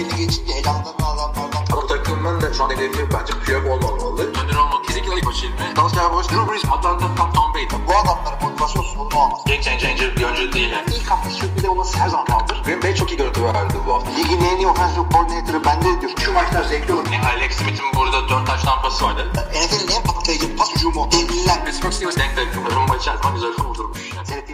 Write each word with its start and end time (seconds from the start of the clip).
belli 0.00 0.16
geçince 0.16 0.52
elanlarını 0.52 1.06
alanlardan. 1.06 1.62
Bu 1.72 1.86
takımın 1.86 2.40
da 2.40 2.52
şu 2.54 2.64
an 2.64 2.70
hedefi 2.70 3.02
bence 3.14 3.32
Piyok 3.44 3.64
olmamalı. 3.66 4.22
Önder 4.22 4.56
olmak 4.56 4.84
kesinlikle 4.86 5.14
ilk 5.16 5.26
başı 5.26 5.46
ilmi. 5.46 5.76
Dallas 5.76 5.94
Cowboys, 5.94 6.28
Drew 6.30 6.52
Brees, 6.52 6.64
Atlanta, 6.64 7.06
Tom, 7.16 7.32
Tom 7.32 7.54
Brady. 7.54 7.66
Bu 7.88 7.92
adamların 8.00 8.38
motivasyon 8.42 8.82
sorunu 8.82 9.16
olmaz. 9.22 9.40
Game 9.46 9.62
changer 9.62 10.16
bir 10.16 10.24
oyuncu 10.24 10.52
değil. 10.52 10.70
Yani. 10.70 10.86
İlk 10.96 11.10
hafta 11.10 11.30
sürpriz 11.30 11.64
olması 11.64 11.98
her 11.98 12.08
zaman 12.08 12.26
kaldır. 12.26 12.62
Green 12.64 12.82
Bay 12.82 12.94
çok 12.94 13.10
iyi 13.12 13.16
görüntü 13.16 13.44
verdi 13.44 13.74
bu 13.86 13.94
hafta. 13.94 14.10
Ligin 14.10 14.40
en 14.44 14.56
iyi 14.56 14.66
offensive 14.66 15.04
coordinator'ı 15.12 15.64
bende 15.64 16.00
diyor. 16.00 16.12
Şu 16.24 16.32
maçlar 16.32 16.64
zevkli 16.64 16.92
olur. 16.94 17.06
Yani 17.12 17.26
Alex 17.26 17.52
Smith'in 17.52 17.88
burada 17.96 18.28
4 18.28 18.46
taş 18.46 18.62
tampası 18.62 19.04
vardı. 19.04 19.26
NFL'in 19.34 19.96
en 19.96 20.02
patlayıcı 20.02 20.56
pas 20.56 20.74
hücumu. 20.76 21.08
Devliler. 21.12 21.64
Pittsburgh 21.64 21.92
Steelers 21.92 22.16
denk 22.16 22.36
denk. 22.36 22.48
Rumba 22.76 22.96
içerisinde 22.96 23.32
güzel 23.34 23.52
kurdurmuş. 23.52 24.00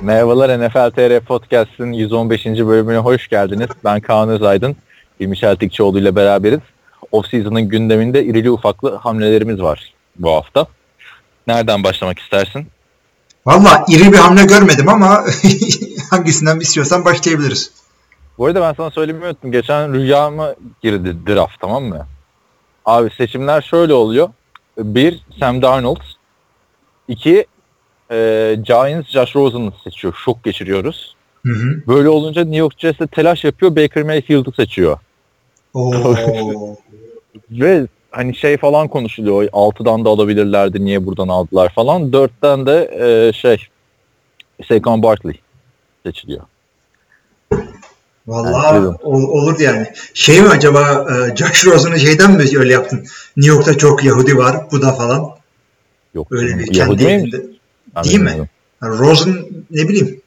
Merhabalar 0.01 0.49
NFL 0.61 0.91
TR 0.91 1.21
Podcast'ın 1.21 1.93
115. 1.93 2.47
bölümüne 2.47 2.99
hoş 2.99 3.29
geldiniz. 3.29 3.69
Ben 3.85 4.01
Kaan 4.01 4.29
Özaydın. 4.29 4.77
İlmi 5.21 5.37
Çeltikçioğlu 5.37 5.99
ile 5.99 6.17
beraberiz. 6.17 6.61
Off-season'ın 7.13 7.63
gündeminde 7.63 8.25
irili 8.25 8.51
ufaklı 8.51 8.95
hamlelerimiz 8.95 9.63
var 9.63 9.93
bu 10.19 10.31
hafta. 10.31 10.67
Nereden 11.47 11.85
başlamak 11.85 12.19
istersin? 12.19 12.67
Valla 13.47 13.85
iri 13.89 14.13
bir 14.13 14.19
hamle 14.19 14.45
görmedim 14.45 14.89
ama 14.89 15.25
hangisinden 16.11 16.61
istiyorsan 16.61 17.05
başlayabiliriz. 17.05 17.71
Bu 18.39 18.47
arada 18.47 18.61
ben 18.61 18.73
sana 18.73 18.91
söylemeyi 18.91 19.25
unuttum. 19.25 19.53
Geçen 19.53 19.95
rüyama 19.95 20.55
girdi 20.83 21.17
draft 21.27 21.61
tamam 21.61 21.85
mı? 21.85 22.07
Abi 22.85 23.11
seçimler 23.11 23.63
şöyle 23.63 23.93
oluyor. 23.93 24.29
Bir, 24.79 25.21
Sam 25.41 25.63
Darnold. 25.63 26.01
İki, 27.09 27.47
e, 28.11 28.17
Giants 28.65 29.09
Josh 29.11 29.37
Rosen'ı 29.37 29.73
seçiyor. 29.85 30.15
Şok 30.25 30.45
geçiriyoruz. 30.45 31.17
Hı 31.47 31.53
hı. 31.53 31.87
Böyle 31.87 32.09
olunca 32.09 32.43
New 32.43 32.57
York 32.57 32.79
Jets 32.79 32.99
de 32.99 33.07
telaş 33.07 33.45
yapıyor. 33.45 33.77
Baker 33.77 34.03
Mayfield'ı 34.03 34.53
seçiyor. 34.53 34.99
Ve 37.51 37.87
hani 38.11 38.35
şey 38.35 38.57
falan 38.57 38.89
konuşuluyor. 38.89 39.45
6'dan 39.45 40.05
da 40.05 40.09
alabilirlerdi. 40.11 40.85
Niye 40.85 41.07
buradan 41.07 41.29
aldılar 41.29 41.73
falan. 41.75 42.03
4'ten 42.11 42.67
de 42.67 42.91
e, 43.01 43.33
şey 43.33 43.67
Saquon 44.69 45.03
Barkley 45.03 45.41
seçiliyor. 46.07 46.43
Valla 48.27 48.97
ol- 49.03 49.29
olurdu 49.29 49.63
yani. 49.63 49.87
Şey 50.15 50.43
mi 50.43 50.49
acaba 50.49 51.07
e, 51.11 51.37
Josh 51.37 51.67
Rosen'ı 51.67 52.01
şeyden 52.01 52.33
mi 52.33 52.45
öyle 52.59 52.73
yaptın? 52.73 53.07
New 53.37 53.55
York'ta 53.55 53.79
çok 53.79 54.05
Yahudi 54.05 54.37
var. 54.37 54.57
Bu 54.73 54.83
da 54.83 54.93
falan. 54.93 55.31
Yok. 56.15 56.27
Öyle 56.31 56.59
bir 56.59 56.67
kendi 56.67 56.79
Yahudi 56.79 57.05
elinde. 57.05 57.43
Ben 57.97 58.05
Değil 58.05 58.21
mi? 58.21 58.49
Yani 58.83 58.99
Rosen 58.99 59.37
ne 59.71 59.89
bileyim. 59.89 60.21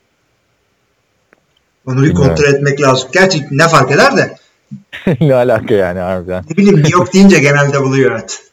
Onu 1.88 1.97
bir 1.97 2.02
Bilmiyorum. 2.02 2.36
kontrol 2.36 2.53
etmek 2.53 2.81
lazım. 2.81 3.09
Gerçi 3.13 3.45
ne 3.52 3.67
fark 3.67 3.91
eder 3.91 4.17
de. 4.17 4.36
ne 5.22 5.36
alaka 5.36 5.73
yani 5.73 6.00
harbiden. 6.00 6.44
Ne 6.50 6.58
bileyim 6.58 6.84
York 6.89 7.14
deyince 7.14 7.39
genelde 7.39 7.81
buluyor 7.81 8.12
evet. 8.12 8.44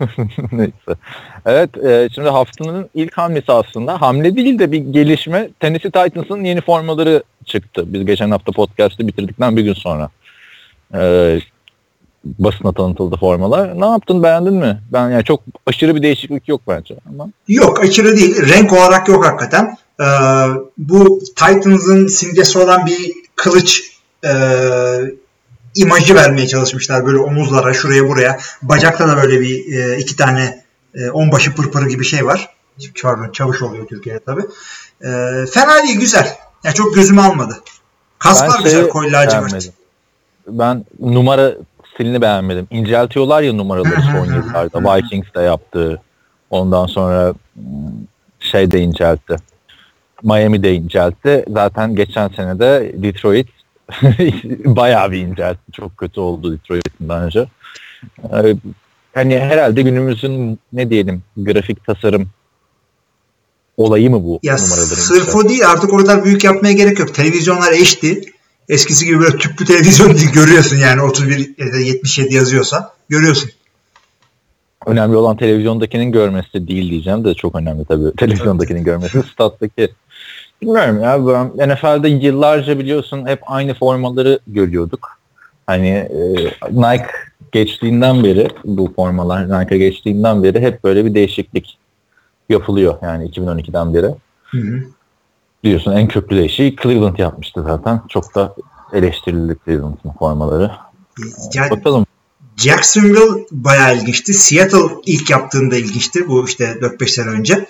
Neyse. 0.52 1.00
Evet 1.46 1.76
e, 1.84 2.08
şimdi 2.14 2.28
haftanın 2.28 2.90
ilk 2.94 3.18
hamlesi 3.18 3.52
aslında. 3.52 4.00
Hamle 4.00 4.36
değil 4.36 4.58
de 4.58 4.72
bir 4.72 4.78
gelişme. 4.78 5.48
Tennessee 5.60 5.90
Titans'ın 5.90 6.44
yeni 6.44 6.60
formaları 6.60 7.22
çıktı. 7.44 7.84
Biz 7.86 8.06
geçen 8.06 8.30
hafta 8.30 8.52
podcast'ı 8.52 9.08
bitirdikten 9.08 9.56
bir 9.56 9.62
gün 9.62 9.74
sonra. 9.74 10.10
E, 10.94 11.40
basına 12.24 12.72
tanıtıldı 12.72 13.16
formalar. 13.16 13.80
Ne 13.80 13.86
yaptın 13.86 14.22
beğendin 14.22 14.54
mi? 14.54 14.80
Ben 14.92 15.10
yani 15.10 15.24
çok 15.24 15.40
aşırı 15.66 15.96
bir 15.96 16.02
değişiklik 16.02 16.48
yok 16.48 16.60
bence 16.68 16.94
ama. 17.08 17.28
Yok 17.48 17.80
aşırı 17.80 18.16
değil. 18.16 18.48
Renk 18.48 18.72
olarak 18.72 19.08
yok 19.08 19.26
hakikaten. 19.26 19.76
Ee, 20.00 20.04
bu 20.78 21.18
Titans'ın 21.24 22.06
simgesi 22.06 22.58
olan 22.58 22.86
bir 22.86 23.12
kılıç 23.36 23.82
e, 24.24 24.30
imajı 25.74 26.14
vermeye 26.14 26.46
çalışmışlar. 26.46 27.06
Böyle 27.06 27.18
omuzlara, 27.18 27.74
şuraya 27.74 28.08
buraya. 28.08 28.38
Bacakta 28.62 29.08
da 29.08 29.16
böyle 29.16 29.40
bir 29.40 29.76
e, 29.76 29.98
iki 29.98 30.16
tane 30.16 30.64
e, 30.94 31.10
onbaşı 31.10 31.54
pırpırı 31.54 31.88
gibi 31.88 32.04
şey 32.04 32.26
var. 32.26 32.48
Pardon 33.02 33.32
çavuş 33.32 33.62
oluyor 33.62 33.86
Türkiye'de 33.86 34.20
tabii. 34.26 34.42
E, 35.00 35.10
fena 35.46 35.82
değil 35.82 36.00
güzel. 36.00 36.36
Yani 36.64 36.74
çok 36.74 36.94
gözümü 36.94 37.20
almadı. 37.20 37.60
Kasklar 38.18 38.58
Ben 38.58 38.64
güzel 38.64 38.88
koyu 38.88 39.12
lacivert. 39.12 39.70
Ben 40.46 40.84
numara 41.00 41.54
stilini 41.94 42.22
beğenmedim. 42.22 42.66
İnceltiyorlar 42.70 43.42
ya 43.42 43.52
numaraları 43.52 44.02
son 44.02 44.24
yıllarda. 44.24 44.96
Vikings 44.96 45.34
de 45.36 45.40
yaptı. 45.40 46.00
Ondan 46.50 46.86
sonra 46.86 47.34
hmm, 47.54 47.64
şey 48.40 48.70
de 48.70 48.80
inceltti. 48.80 49.36
Miami 50.22 50.62
de 50.62 50.74
inceltti. 50.74 51.44
Zaten 51.48 51.94
geçen 51.94 52.28
sene 52.28 52.58
de 52.58 52.92
Detroit 52.96 53.48
bayağı 54.64 55.12
bir 55.12 55.18
inceltti. 55.18 55.72
Çok 55.72 55.96
kötü 55.96 56.20
oldu 56.20 56.52
Detroit'in 56.52 57.08
önce. 57.08 57.46
Ee, 58.32 58.56
hani 59.14 59.38
herhalde 59.38 59.82
günümüzün 59.82 60.58
ne 60.72 60.90
diyelim 60.90 61.22
grafik 61.36 61.86
tasarım 61.86 62.28
olayı 63.76 64.10
mı 64.10 64.24
bu 64.24 64.40
Ya 64.42 64.54
numaraların? 64.54 64.84
sırf 64.84 65.36
o 65.36 65.48
değil 65.48 65.68
artık 65.68 65.92
o 65.92 65.96
kadar 65.96 66.24
büyük 66.24 66.44
yapmaya 66.44 66.72
gerek 66.72 66.98
yok. 66.98 67.14
Televizyonlar 67.14 67.74
HD. 67.74 68.04
Eskisi 68.68 69.04
gibi 69.06 69.20
böyle 69.20 69.36
tüplü 69.36 69.64
televizyon 69.64 70.14
değil 70.14 70.32
görüyorsun 70.32 70.76
yani 70.76 71.02
31 71.02 71.54
ya 71.58 71.72
da 71.72 71.78
77 71.78 72.34
yazıyorsa 72.34 72.94
görüyorsun. 73.08 73.50
Önemli 74.86 75.16
olan 75.16 75.36
televizyondakinin 75.36 76.12
görmesi 76.12 76.52
de 76.52 76.68
değil 76.68 76.90
diyeceğim 76.90 77.24
de 77.24 77.34
çok 77.34 77.54
önemli 77.54 77.84
tabii. 77.84 78.16
Televizyondakinin 78.16 78.84
görmesi. 78.84 79.22
Stat'taki 79.32 79.88
bilmiyorum 80.62 81.00
ya 81.02 81.26
ben 81.26 81.68
NFL'de 81.68 82.08
yıllarca 82.08 82.78
biliyorsun 82.78 83.26
hep 83.26 83.40
aynı 83.46 83.74
formaları 83.74 84.38
görüyorduk. 84.46 85.08
Hani 85.66 85.88
e, 85.88 86.34
Nike 86.70 87.10
geçtiğinden 87.52 88.24
beri 88.24 88.48
bu 88.64 88.92
formalar 88.96 89.44
Nike'a 89.44 89.78
geçtiğinden 89.78 90.42
beri 90.42 90.60
hep 90.60 90.84
böyle 90.84 91.04
bir 91.04 91.14
değişiklik 91.14 91.78
yapılıyor 92.48 92.98
yani 93.02 93.28
2012'den 93.30 93.94
beri. 93.94 94.14
Hı 94.44 94.58
hı. 94.58 94.82
Biliyorsun 95.64 95.92
en 95.92 96.08
köklü 96.08 96.36
değişiği 96.36 96.76
Cleveland 96.82 97.18
yapmıştı 97.18 97.62
zaten. 97.62 98.00
Çok 98.08 98.34
da 98.34 98.54
eleştirildi 98.92 99.56
Cleveland'ın 99.64 100.12
formaları. 100.18 100.70
Yani 101.54 101.70
Bakalım. 101.70 102.06
Jacksonville 102.56 103.46
bayağı 103.50 103.96
ilginçti. 103.96 104.34
Seattle 104.34 104.78
ilk 105.06 105.30
yaptığında 105.30 105.76
ilginçti. 105.76 106.28
Bu 106.28 106.44
işte 106.46 106.64
4-5 106.64 107.08
sene 107.08 107.28
önce. 107.28 107.66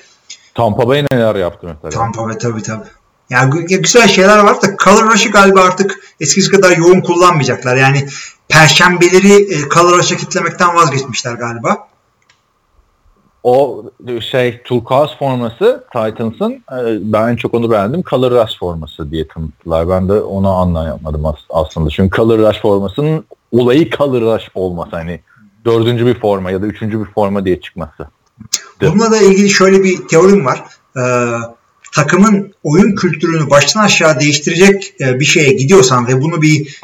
Tampa 0.55 0.89
Bay 0.89 1.05
neler 1.13 1.35
yaptı 1.35 1.67
mesela? 1.67 1.91
Tampa 2.03 2.25
Bay 2.25 2.39
tabii 2.39 2.63
tabii. 2.63 2.85
Yani 3.31 3.51
gü- 3.55 3.83
güzel 3.83 4.09
şeyler 4.09 4.39
var 4.39 4.63
da 4.63 4.67
Color 4.85 5.11
Rush'ı 5.11 5.31
galiba 5.31 5.61
artık 5.61 6.01
eskisi 6.21 6.51
kadar 6.51 6.77
yoğun 6.77 7.01
kullanmayacaklar. 7.01 7.77
Yani 7.77 8.07
perşembeleri 8.49 9.55
e, 9.55 9.69
Color 9.75 9.99
Rush'a 9.99 10.17
kitlemekten 10.17 10.75
vazgeçmişler 10.77 11.35
galiba. 11.35 11.89
O 13.43 13.85
şey 14.31 14.63
turkuaz 14.63 15.19
forması 15.19 15.85
Titans'ın 15.93 16.53
e, 16.53 17.13
ben 17.13 17.29
en 17.29 17.37
çok 17.37 17.55
onu 17.55 17.71
beğendim. 17.71 18.03
Color 18.03 18.31
Rush 18.45 18.59
forması 18.59 19.11
diye 19.11 19.29
tanıttılar. 19.29 19.89
Ben 19.89 20.09
de 20.09 20.13
onu 20.13 20.49
anlayamadım 20.53 21.27
as- 21.27 21.47
aslında. 21.51 21.91
Çünkü 21.91 22.17
Color 22.17 22.39
Rush 22.39 22.61
formasının 22.63 23.25
olayı 23.53 23.91
Color 23.91 24.21
Rush 24.35 24.49
olması. 24.55 24.91
Hani 24.97 25.21
dördüncü 25.65 26.07
bir 26.07 26.21
forma 26.21 26.51
ya 26.51 26.63
da 26.63 26.67
üçüncü 26.67 27.01
bir 27.01 27.11
forma 27.13 27.45
diye 27.45 27.61
çıkması. 27.61 28.09
Bununla 28.91 29.11
da 29.11 29.19
ilgili 29.19 29.51
şöyle 29.51 29.85
bir 29.85 30.09
teorim 30.09 30.47
var. 30.47 30.65
Ee, 30.97 31.01
takımın 31.93 32.55
oyun 32.63 32.95
kültürünü 32.95 33.51
baştan 33.51 33.81
aşağı 33.85 34.21
değiştirecek 34.21 34.95
e, 35.01 35.21
bir 35.21 35.25
şeye 35.25 35.53
gidiyorsan 35.53 36.07
ve 36.07 36.23
bunu 36.23 36.43
bir 36.43 36.81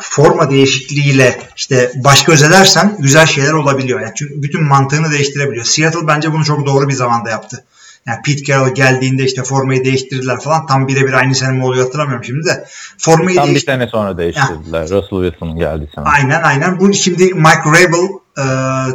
forma 0.00 0.50
değişikliğiyle 0.50 1.40
işte 1.56 1.92
baş 1.96 2.24
göz 2.24 2.42
edersen 2.42 2.96
güzel 2.98 3.26
şeyler 3.26 3.52
olabiliyor. 3.52 4.00
Yani 4.00 4.12
çünkü 4.16 4.42
bütün 4.42 4.64
mantığını 4.64 5.12
değiştirebiliyor. 5.12 5.64
Seattle 5.64 6.06
bence 6.06 6.32
bunu 6.32 6.44
çok 6.44 6.66
doğru 6.66 6.88
bir 6.88 6.94
zamanda 6.94 7.30
yaptı. 7.30 7.64
Yani 8.06 8.18
Pete 8.26 8.44
Carroll 8.44 8.74
geldiğinde 8.74 9.24
işte 9.24 9.42
formayı 9.42 9.84
değiştirdiler 9.84 10.40
falan. 10.40 10.66
Tam 10.66 10.88
birebir 10.88 11.12
aynı 11.12 11.34
sene 11.34 11.52
mi 11.52 11.64
oluyor 11.64 11.84
hatırlamıyorum 11.84 12.24
şimdi 12.24 12.46
de. 12.46 12.66
Formayı 12.98 13.36
Tam 13.36 13.44
bir 13.46 13.50
değiştirdiler. 13.50 13.78
sene 13.78 13.88
sonra 13.90 14.18
değiştirdiler. 14.18 14.82
Russell 14.82 15.22
Wilson'ın 15.22 15.58
geldi 15.58 15.90
sana. 15.94 16.08
Aynen 16.08 16.42
aynen. 16.42 16.80
Bu 16.80 16.94
şimdi 16.94 17.24
Mike 17.24 17.66
Rabel 17.66 18.08
e, 18.38 18.44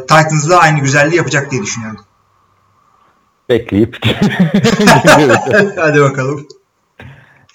Titans'da 0.02 0.60
aynı 0.60 0.80
güzelliği 0.80 1.18
yapacak 1.18 1.52
diye 1.52 1.62
düşünüyorum. 1.62 2.00
Bekleyip 3.50 3.97
Hadi 5.75 6.01
bakalım. 6.01 6.47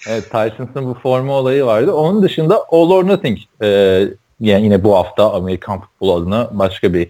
Evet 0.07 0.23
Titans'ın 0.23 0.85
bu 0.85 0.93
forma 0.93 1.33
olayı 1.33 1.65
vardı. 1.65 1.93
Onun 1.93 2.23
dışında 2.23 2.63
All 2.71 2.89
or 2.89 3.07
Nothing 3.07 3.39
e, 3.61 3.67
yani 4.39 4.63
yine 4.63 4.83
bu 4.83 4.95
hafta 4.95 5.33
Amerikan 5.33 5.81
futbol 5.81 6.21
adına 6.21 6.49
başka 6.51 6.93
bir 6.93 7.07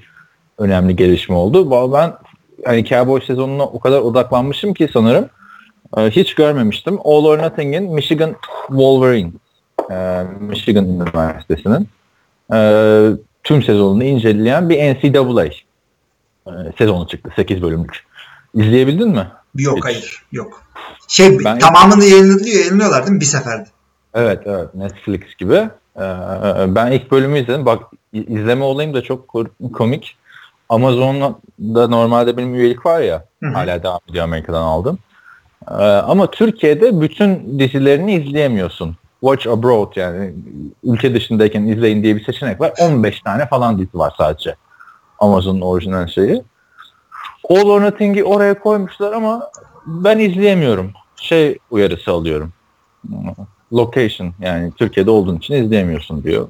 önemli 0.57 0.95
gelişme 0.95 1.35
oldu. 1.35 1.69
Vallahi 1.69 2.11
Ben 2.11 2.17
hani 2.65 2.85
Cowboys 2.85 3.25
sezonuna 3.25 3.63
o 3.63 3.79
kadar 3.79 3.99
odaklanmışım 3.99 4.73
ki 4.73 4.89
sanırım 4.93 5.29
e, 5.97 6.01
hiç 6.01 6.35
görmemiştim. 6.35 6.99
All 7.03 7.25
or 7.25 7.37
Nothing'in 7.37 7.93
Michigan 7.93 8.35
Wolverine 8.67 9.31
e, 9.91 10.23
Michigan 10.39 10.85
Üniversitesi'nin 10.85 11.87
e, 12.53 12.59
tüm 13.43 13.63
sezonunu 13.63 14.03
inceleyen 14.03 14.69
bir 14.69 14.77
NCAA 14.77 15.45
e, 15.45 15.51
sezonu 16.77 17.07
çıktı. 17.07 17.31
8 17.35 17.61
bölümlük. 17.61 18.10
İzleyebildin 18.53 19.09
mi? 19.09 19.27
Yok 19.55 19.77
Hiç. 19.77 19.83
hayır 19.85 20.23
yok. 20.31 20.63
Şey 21.07 21.39
Ben- 21.45 21.59
tamamını 21.59 22.05
yayınlıyor, 22.05 22.45
yayınlıyorlar 22.45 23.03
değil 23.03 23.13
mi 23.15 23.19
bir 23.21 23.25
seferde? 23.25 23.65
Evet 24.13 24.41
evet 24.45 24.75
Netflix 24.75 25.21
gibi. 25.37 25.69
Ee, 25.97 26.01
ben 26.67 26.91
ilk 26.91 27.11
bölümü 27.11 27.39
izledim. 27.39 27.65
Bak 27.65 27.83
izleme 28.13 28.63
olayım 28.63 28.93
da 28.93 29.01
çok 29.01 29.33
komik. 29.73 30.17
Amazon'da 30.69 31.87
normalde 31.87 32.37
benim 32.37 32.55
üyelik 32.55 32.85
var 32.85 33.01
ya. 33.01 33.25
Hı 33.43 33.49
hı. 33.49 33.53
Hala 33.53 33.83
devam 33.83 33.99
ediyor 34.09 34.23
Amerika'dan 34.23 34.61
aldım. 34.61 34.99
Ee, 35.71 35.73
ama 35.83 36.31
Türkiye'de 36.31 37.01
bütün 37.01 37.59
dizilerini 37.59 38.13
izleyemiyorsun. 38.13 38.95
Watch 39.19 39.47
Abroad 39.47 39.95
yani 39.95 40.33
ülke 40.83 41.13
dışındayken 41.13 41.63
izleyin 41.63 42.03
diye 42.03 42.15
bir 42.15 42.25
seçenek 42.25 42.61
var. 42.61 42.73
15 42.79 43.21
tane 43.21 43.45
falan 43.45 43.77
dizi 43.79 43.97
var 43.97 44.13
sadece. 44.17 44.55
Amazon'un 45.19 45.61
orijinal 45.61 46.07
şeyi. 46.07 46.43
All 47.49 47.69
or 47.69 47.81
Nothing'i 47.81 48.23
oraya 48.23 48.59
koymuşlar 48.59 49.13
ama 49.13 49.51
ben 49.85 50.19
izleyemiyorum. 50.19 50.91
Şey 51.15 51.57
uyarısı 51.71 52.11
alıyorum. 52.11 52.53
Location 53.73 54.33
yani 54.39 54.71
Türkiye'de 54.71 55.11
olduğun 55.11 55.37
için 55.37 55.53
izleyemiyorsun 55.53 56.23
diyor. 56.23 56.47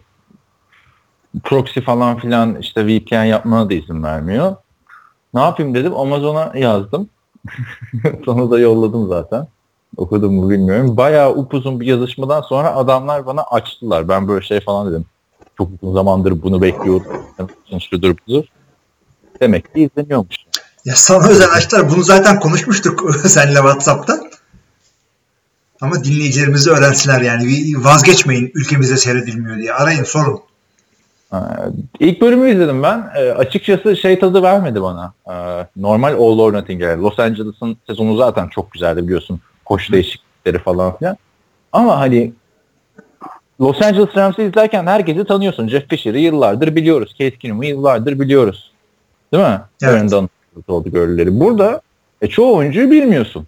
Proxy 1.44 1.80
falan 1.80 2.18
filan 2.18 2.56
işte 2.56 2.88
VPN 2.88 3.24
yapmana 3.24 3.70
da 3.70 3.74
izin 3.74 4.04
vermiyor. 4.04 4.56
Ne 5.34 5.42
yapayım 5.42 5.76
dedim 5.76 5.98
Amazon'a 5.98 6.52
yazdım. 6.56 7.10
Sonra 8.26 8.52
da 8.52 8.60
yolladım 8.60 9.08
zaten. 9.08 9.48
Okudum 9.98 10.34
mu 10.34 10.50
bilmiyorum. 10.50 10.98
Bayağı 10.98 11.36
upuzun 11.36 11.80
bir 11.80 11.86
yazışmadan 11.86 12.42
sonra 12.42 12.76
adamlar 12.76 13.26
bana 13.26 13.44
açtılar. 13.44 14.08
Ben 14.08 14.28
böyle 14.28 14.46
şey 14.46 14.60
falan 14.60 14.92
dedim. 14.92 15.06
Çok 15.58 15.70
uzun 15.82 15.94
zamandır 15.94 16.44
bunu 16.44 16.62
bekliyorum. 16.62 17.26
Şudur 17.80 18.16
budur. 18.28 18.46
Demek 19.42 19.76
ki 19.76 19.82
izleniyormuş. 19.82 20.36
Ya 20.86 20.96
sana 20.96 21.28
özel 21.28 21.52
açtılar. 21.54 21.90
Bunu 21.90 22.04
zaten 22.04 22.40
konuşmuştuk 22.40 23.16
seninle 23.26 23.56
WhatsApp'ta. 23.56 24.20
Ama 25.82 26.04
dinleyicilerimizi 26.04 26.72
öğrensinler 26.72 27.22
yani. 27.22 27.44
Vazgeçmeyin 27.78 28.52
ülkemizde 28.56 28.98
seyredilmiyor 28.98 29.58
diye. 29.58 29.74
Arayın 29.74 30.04
sorun. 30.04 30.42
İlk 32.00 32.22
bölümü 32.22 32.52
izledim 32.52 32.84
ben. 32.84 33.12
E, 33.16 33.32
açıkçası 33.32 33.98
şey 33.98 34.20
tadı 34.20 34.44
vermedi 34.44 34.82
bana. 34.82 35.14
E, 35.28 35.34
normal 35.76 36.14
All 36.14 36.40
or 36.40 36.54
Nothing 36.54 36.82
yani. 36.82 37.02
Los 37.02 37.20
Angeles'ın 37.20 37.78
sezonu 37.88 38.18
zaten 38.18 38.48
çok 38.48 38.72
güzeldi 38.72 39.04
biliyorsun. 39.04 39.42
Koşu 39.66 39.94
değişiklikleri 39.94 40.60
falan 40.60 40.98
filan. 40.98 41.18
Ama 41.72 42.00
hani 42.00 42.34
Los 43.62 43.82
Angeles 43.82 44.18
Rams'i 44.18 44.44
izlerken 44.44 44.88
herkesi 44.88 45.26
tanıyorsun. 45.26 45.68
Jeff 45.68 45.90
Fisher'ı 45.90 46.20
yıllardır 46.20 46.76
biliyoruz. 46.76 47.16
Case 47.20 47.38
Keenum'u 47.38 47.66
yıllardır 47.66 48.20
biliyoruz. 48.20 48.72
Değil 49.34 49.44
mi? 49.44 49.62
Evet. 49.84 49.94
Brandon 49.94 50.30
oldu 50.68 50.92
görüleri. 50.92 51.40
Burada 51.40 51.82
e, 52.22 52.28
çoğu 52.28 52.56
oyuncuyu 52.56 52.92
bilmiyorsun. 52.92 53.48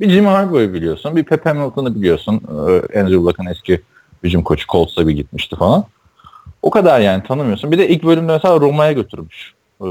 Bir 0.00 0.10
Jim 0.10 0.26
Harbaugh'u 0.26 0.74
biliyorsun. 0.74 1.16
Bir 1.16 1.24
Pep 1.24 1.46
Hamilton'ı 1.46 1.94
biliyorsun. 1.94 2.42
E, 2.48 3.00
Andrew 3.00 3.16
Luck'ın 3.16 3.46
eski 3.46 3.80
hücum 4.22 4.42
koçu 4.42 4.66
Colts'a 4.66 5.08
bir 5.08 5.12
gitmişti 5.12 5.56
falan. 5.56 5.84
O 6.62 6.70
kadar 6.70 7.00
yani 7.00 7.22
tanımıyorsun. 7.22 7.72
Bir 7.72 7.78
de 7.78 7.88
ilk 7.88 8.04
bölümde 8.04 8.32
mesela 8.32 8.60
Roma'ya 8.60 8.92
götürmüş. 8.92 9.54
Ee, 9.84 9.86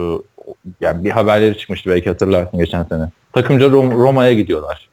yani 0.82 1.04
bir 1.04 1.12
haberleri 1.12 1.58
çıkmıştı 1.58 1.90
belki 1.90 2.10
hatırlarsın 2.10 2.60
geçen 2.60 2.84
sene. 2.84 3.10
Takımca 3.34 3.66
Rom- 3.66 3.92
Roma'ya 3.92 4.34
gidiyorlar. 4.34 4.90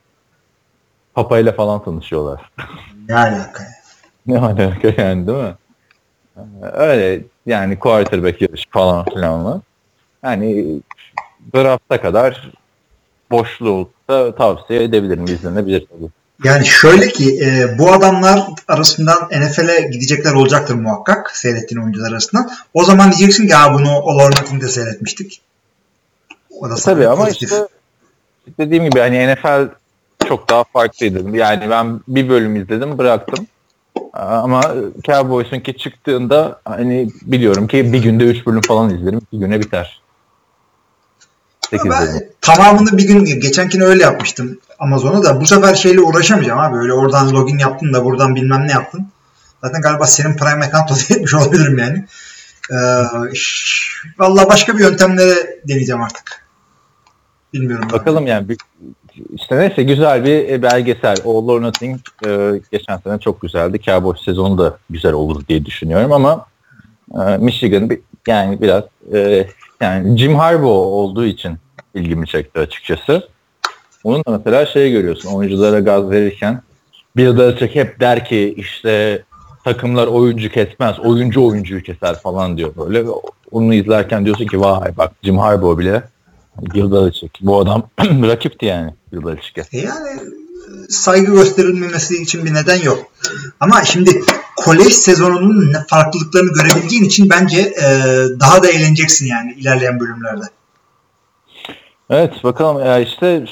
Papa 1.15 1.39
ile 1.39 1.53
falan 1.53 1.85
tanışıyorlar. 1.85 2.51
Ne 3.09 3.15
alaka? 3.15 3.65
ne 4.27 4.39
alaka 4.39 5.03
yani 5.03 5.27
değil 5.27 5.39
mi? 5.39 5.55
Öyle 6.73 7.25
yani 7.47 7.79
quarterback 7.79 8.43
yarışı 8.43 8.71
falan 8.71 9.05
filan 9.05 9.45
var. 9.45 9.61
Yani 10.25 10.81
drafta 11.55 12.01
kadar 12.01 12.51
boşluğu 13.31 13.91
da 14.11 14.35
tavsiye 14.35 14.83
edebilirim. 14.83 15.25
izlenebilir 15.25 15.87
tabii. 15.87 16.09
Yani 16.45 16.67
şöyle 16.67 17.09
ki 17.09 17.41
e, 17.45 17.79
bu 17.79 17.93
adamlar 17.93 18.47
arasından 18.69 19.29
NFL'e 19.41 19.81
gidecekler 19.81 20.33
olacaktır 20.33 20.75
muhakkak 20.75 21.37
seyrettiğin 21.37 21.83
oyuncular 21.83 22.11
arasından. 22.11 22.51
O 22.75 22.85
zaman 22.85 23.13
diyeceksin 23.13 23.49
ki 23.49 23.55
bunu 23.75 23.91
All 23.91 24.27
Nothing'de 24.27 24.69
seyretmiştik. 24.69 25.41
O 26.61 26.71
da 26.71 26.75
Tabii 26.75 27.09
ama 27.09 27.25
pozitif. 27.25 27.51
işte 27.53 27.67
dediğim 28.59 28.85
gibi 28.85 29.01
hani 29.01 29.35
NFL 29.35 29.69
çok 30.29 30.51
daha 30.51 30.65
farklıydı. 30.65 31.37
Yani 31.37 31.71
ben 31.71 32.01
bir 32.09 32.29
bölüm 32.29 32.57
izledim 32.57 32.99
bıraktım. 32.99 33.47
Ama 34.13 34.63
Cowboys'un 35.05 35.61
ki 35.61 35.77
çıktığında 35.77 36.61
hani 36.65 37.11
biliyorum 37.23 37.67
ki 37.67 37.93
bir 37.93 38.03
günde 38.03 38.25
üç 38.25 38.47
bölüm 38.47 38.61
falan 38.61 38.91
izlerim. 38.91 39.21
Bir 39.33 39.39
güne 39.39 39.61
biter. 39.61 40.04
Ben 41.85 42.29
tamamını 42.41 42.99
bir 42.99 43.09
gün 43.09 43.25
geçenkini 43.25 43.85
öyle 43.85 44.03
yapmıştım 44.03 44.59
Amazon'a 44.79 45.23
da 45.23 45.41
bu 45.41 45.47
sefer 45.47 45.75
şeyle 45.75 46.01
uğraşamayacağım 46.01 46.61
abi. 46.61 46.77
Öyle 46.77 46.93
oradan 46.93 47.33
login 47.33 47.59
yaptın 47.59 47.93
da 47.93 48.05
buradan 48.05 48.35
bilmem 48.35 48.67
ne 48.69 48.73
yaptın. 48.73 49.07
Zaten 49.65 49.83
galiba 49.83 50.07
senin 50.07 50.37
Prime 50.37 50.67
account'la 50.67 50.97
etmiş 51.15 51.35
olabilirim 51.35 51.79
yani. 51.79 52.05
Ee, 52.71 52.77
Valla 54.19 54.49
başka 54.49 54.75
bir 54.75 54.81
yöntemlere 54.81 55.61
deneyeceğim 55.69 56.03
artık. 56.03 56.45
Bilmiyorum. 57.53 57.89
Bakalım 57.93 58.27
yani. 58.27 58.57
işte 59.35 59.59
neyse 59.59 59.83
güzel 59.83 60.25
bir 60.25 60.63
belgesel. 60.63 61.17
All 61.25 61.49
or 61.49 61.63
Nothing 61.63 62.01
e, 62.27 62.61
geçen 62.73 62.97
sene 62.97 63.19
çok 63.19 63.41
güzeldi. 63.41 63.81
Cowboys 63.83 64.25
sezonu 64.25 64.59
da 64.59 64.79
güzel 64.91 65.13
olur 65.13 65.47
diye 65.49 65.65
düşünüyorum 65.65 66.13
ama 66.13 66.47
e, 67.15 67.37
Michigan 67.37 67.91
yani 68.27 68.61
biraz 68.61 68.85
e, 69.13 69.47
yani 69.81 70.19
Jim 70.19 70.35
Harbaugh 70.35 70.87
olduğu 70.87 71.25
için 71.25 71.59
ilgimi 71.95 72.27
çekti 72.27 72.61
açıkçası. 72.61 73.29
Onun 74.05 74.25
da 74.25 74.31
mesela 74.31 74.67
şey 74.67 74.93
görüyorsun 74.93 75.29
oyunculara 75.29 75.81
gaz 75.81 76.11
verirken 76.11 76.63
bir 77.17 77.39
Belichick 77.39 77.75
hep 77.75 78.01
der 78.01 78.25
ki 78.25 78.55
işte 78.57 79.23
takımlar 79.65 80.07
oyuncu 80.07 80.49
kesmez, 80.49 80.99
oyuncu 81.01 81.47
oyuncuyu 81.47 81.83
keser 81.83 82.21
falan 82.21 82.57
diyor 82.57 82.73
böyle. 82.77 83.05
Onu 83.51 83.75
izlerken 83.75 84.25
diyorsun 84.25 84.47
ki 84.47 84.61
vay 84.61 84.97
bak 84.97 85.13
Jim 85.23 85.39
Harbaugh 85.39 85.79
bile 85.79 86.03
Belichick. 86.75 87.39
Bu 87.41 87.61
adam 87.61 87.89
rakipti 88.01 88.67
yani 88.67 88.95
Belichick'e. 89.13 89.79
E 89.79 89.81
yani 89.81 90.21
saygı 90.89 91.33
gösterilmemesi 91.33 92.23
için 92.23 92.45
bir 92.45 92.55
neden 92.55 92.83
yok. 92.83 92.99
Ama 93.61 93.85
şimdi 93.85 94.23
kolej 94.57 94.93
sezonunun 94.93 95.77
farklılıklarını 95.89 96.53
görebildiğin 96.53 97.05
için 97.05 97.31
bence 97.31 97.61
e, 97.61 97.87
daha 98.41 98.63
da 98.63 98.69
eğleneceksin 98.69 99.27
yani 99.27 99.53
ilerleyen 99.53 100.01
bölümlerde. 100.01 100.45
Evet 102.11 102.45
bakalım 102.45 102.87
ya 102.87 102.99
işte 102.99 103.45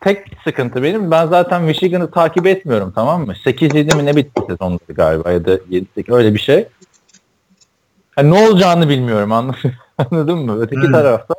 tek 0.00 0.18
sıkıntı 0.44 0.82
benim. 0.82 1.10
Ben 1.10 1.26
zaten 1.26 1.62
Michigan'ı 1.62 2.10
takip 2.10 2.46
etmiyorum 2.46 2.92
tamam 2.94 3.26
mı? 3.26 3.32
8-7 3.44 3.96
mi 3.96 4.06
ne 4.06 4.16
bitti 4.16 4.42
sezonları 4.48 4.92
galiba 4.92 5.30
ya 5.30 5.44
da 5.44 5.56
7-8 5.56 6.14
öyle 6.14 6.34
bir 6.34 6.38
şey. 6.38 6.68
Yani 8.18 8.30
ne 8.30 8.48
olacağını 8.48 8.88
bilmiyorum 8.88 9.32
anladın 9.98 10.38
mı? 10.38 10.60
Öteki 10.60 10.82
hmm. 10.82 10.92
tarafta 10.92 11.34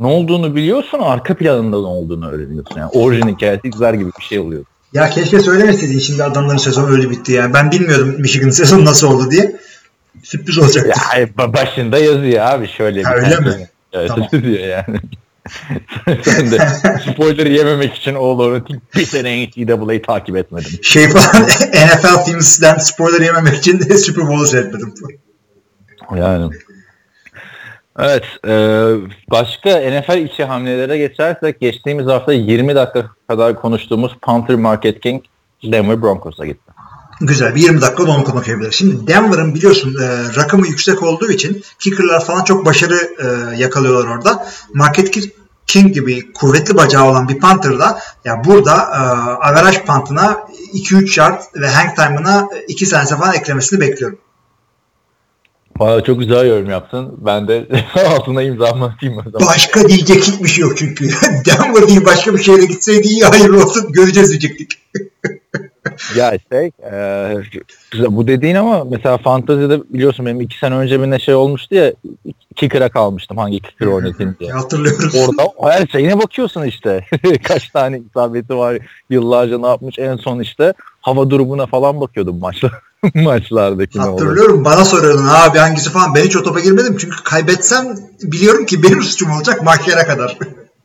ne 0.00 0.06
olduğunu 0.06 0.56
biliyorsun 0.56 0.98
arka 0.98 1.34
planında 1.34 1.80
ne 1.80 1.86
olduğunu 1.86 2.30
öğreniyorsun. 2.30 2.80
Yani 2.80 2.90
orijin 2.94 3.28
hikayesi 3.28 3.68
izler 3.68 3.94
gibi 3.94 4.10
bir 4.18 4.24
şey 4.24 4.38
oluyor. 4.38 4.64
Ya 4.92 5.10
keşke 5.10 5.40
söylemeseydin 5.40 5.98
şimdi 5.98 6.24
adamların 6.24 6.56
sezonu 6.56 6.90
öyle 6.90 7.10
bitti 7.10 7.32
yani. 7.32 7.54
Ben 7.54 7.70
bilmiyordum 7.70 8.14
Michigan 8.18 8.50
sezonu 8.50 8.84
nasıl 8.84 9.12
oldu 9.12 9.30
diye. 9.30 9.56
Sürpriz 10.22 10.58
olacaktı. 10.58 10.92
Ya 11.18 11.52
başında 11.52 11.98
yazıyor 11.98 12.44
abi 12.46 12.68
şöyle 12.68 13.02
ha, 13.02 13.16
bir 13.16 13.22
öyle 13.22 13.40
mi? 13.40 13.68
Evet, 13.92 14.08
tamam. 14.08 14.28
diyor 14.32 14.68
yani. 14.68 15.00
Sen 16.22 16.50
de 16.50 16.58
spoiler 17.12 17.46
yememek 17.46 17.94
için 17.94 18.14
All 18.14 18.38
or 18.38 18.52
Nothing 18.52 18.82
bir 18.96 19.06
sene 19.06 19.46
NCAA'yı 19.46 20.02
takip 20.02 20.36
etmedim. 20.36 20.70
Şey 20.82 21.08
falan 21.08 21.42
NFL 21.46 22.24
Teams'den 22.24 22.78
spoiler 22.78 23.20
yememek 23.20 23.54
için 23.54 23.80
de 23.80 23.98
Super 23.98 24.26
Bowl'u 24.26 24.46
seyretmedim. 24.46 24.94
Yani. 26.16 26.50
Evet. 27.98 28.24
E, 28.46 28.52
başka 29.30 29.70
NFL 29.70 30.18
içi 30.18 30.44
hamlelere 30.44 30.98
geçersek 30.98 31.60
geçtiğimiz 31.60 32.06
hafta 32.06 32.32
20 32.32 32.74
dakika 32.74 33.10
kadar 33.28 33.60
konuştuğumuz 33.60 34.16
Panther 34.22 34.56
Market 34.56 35.00
King 35.00 35.24
Denver 35.62 36.02
Broncos'a 36.02 36.46
gitti. 36.46 36.65
Güzel. 37.20 37.54
Bir 37.54 37.60
20 37.60 37.80
dakika 37.80 38.02
onu 38.02 38.24
konuşabiliriz. 38.24 38.74
Şimdi 38.74 39.06
Denver'ın 39.06 39.54
biliyorsun 39.54 39.96
e, 40.02 40.36
rakamı 40.36 40.66
yüksek 40.66 41.02
olduğu 41.02 41.30
için 41.30 41.62
kicker'lar 41.78 42.24
falan 42.24 42.44
çok 42.44 42.64
başarı 42.64 42.96
e, 42.96 43.56
yakalıyorlar 43.56 44.16
orada. 44.16 44.46
Market 44.74 45.10
King 45.66 45.94
gibi 45.94 46.32
kuvvetli 46.32 46.76
bacağı 46.76 47.04
olan 47.04 47.28
bir 47.28 47.38
Panther'da 47.38 48.00
ya 48.24 48.44
burada 48.44 48.74
e, 48.74 48.98
average 49.48 49.84
pantına 49.84 50.38
2-3 50.74 51.20
yard 51.20 51.42
ve 51.54 51.68
hang 51.68 51.96
time'ına 51.96 52.48
2 52.68 52.86
saniye 52.86 53.16
falan 53.16 53.34
eklemesini 53.34 53.80
bekliyorum. 53.80 54.18
Valla 55.78 56.04
çok 56.04 56.18
güzel 56.18 56.46
yorum 56.46 56.70
yaptın. 56.70 57.14
Ben 57.18 57.48
de 57.48 57.68
altına 58.06 58.42
imzamı 58.42 58.84
atayım 58.84 59.18
o 59.18 59.30
zaman. 59.30 59.48
Başka 59.48 59.88
diyecek 59.88 60.24
hiçbir 60.24 60.48
şey 60.48 60.62
yok 60.62 60.76
çünkü. 60.76 61.08
Denver 61.46 61.88
değil 61.88 62.04
başka 62.04 62.34
bir 62.34 62.42
şehre 62.42 62.64
gitseydi 62.64 63.08
iyi 63.08 63.24
hayırlı 63.24 63.64
olsun 63.64 63.92
göreceğiz 63.92 64.30
diyecektik. 64.30 64.78
ya 66.16 66.38
şey 66.52 66.70
e, 66.90 68.16
bu 68.16 68.26
dediğin 68.26 68.54
ama 68.54 68.84
mesela 68.84 69.18
fantazide 69.18 69.92
biliyorsun 69.92 70.26
benim 70.26 70.40
iki 70.40 70.58
sene 70.58 70.74
önce 70.74 71.02
bir 71.02 71.18
şey 71.18 71.34
olmuştu 71.34 71.74
ya 71.74 71.92
kicker'a 72.56 72.88
kalmıştım 72.88 73.36
hangi 73.36 73.60
kicker 73.60 73.86
oynatayım 73.86 74.36
diye. 74.40 74.52
Hatırlıyoruz. 74.52 75.14
Orada 75.14 75.72
her 75.72 75.86
şeyine 75.86 76.18
bakıyorsun 76.18 76.62
işte. 76.62 77.04
Kaç 77.42 77.68
tane 77.68 78.00
isabeti 78.10 78.56
var 78.56 78.78
yıllarca 79.10 79.58
ne 79.58 79.66
yapmış 79.66 79.98
en 79.98 80.16
son 80.16 80.40
işte 80.40 80.74
hava 81.00 81.30
durumuna 81.30 81.66
falan 81.66 82.00
bakıyordum 82.00 82.38
maçlar 82.38 82.72
maçlardaki. 83.14 83.98
Hatırlıyorum 83.98 84.64
bana 84.64 84.84
soruyordun 84.84 85.26
abi 85.30 85.58
hangisi 85.58 85.90
falan. 85.90 86.14
Ben 86.14 86.24
hiç 86.24 86.36
o 86.36 86.42
topa 86.42 86.60
girmedim 86.60 86.96
çünkü 86.96 87.22
kaybetsem 87.24 87.96
biliyorum 88.22 88.66
ki 88.66 88.82
benim 88.82 89.02
suçum 89.02 89.30
olacak 89.30 89.62
mahkeme 89.62 90.04
kadar. 90.04 90.38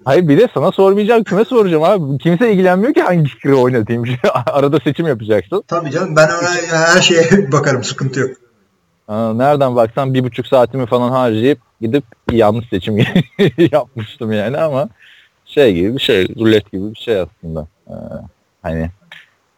Hayır 0.06 0.28
bir 0.28 0.38
de 0.38 0.48
sana 0.54 0.72
sormayacağım 0.72 1.24
kime 1.24 1.46
soracağım 1.46 1.84
abi. 1.84 2.18
Kimse 2.18 2.54
ilgilenmiyor 2.54 2.94
ki 2.94 3.02
hangi 3.02 3.30
fikri 3.30 3.54
oynatayım. 3.54 4.04
Arada 4.46 4.80
seçim 4.80 5.08
yapacaksın. 5.08 5.64
Tabii 5.68 5.92
canım 5.92 6.16
ben 6.16 6.28
ona 6.28 6.78
her 6.96 7.02
şeye 7.02 7.24
bakarım 7.52 7.84
sıkıntı 7.84 8.20
yok. 8.20 8.30
Aa, 9.08 9.34
nereden 9.34 9.76
baksan 9.76 10.14
bir 10.14 10.24
buçuk 10.24 10.48
saatimi 10.48 10.86
falan 10.86 11.12
harcayıp 11.12 11.60
gidip 11.82 12.04
yanlış 12.32 12.70
seçim 12.70 12.98
yapmıştım 13.72 14.32
yani 14.32 14.58
ama 14.58 14.90
şey 15.46 15.74
gibi 15.74 15.94
bir 15.96 16.02
şey 16.02 16.36
rulet 16.40 16.72
gibi 16.72 16.94
bir 16.94 17.00
şey 17.00 17.20
aslında. 17.20 17.68
Ee, 17.88 17.94
hani 18.62 18.90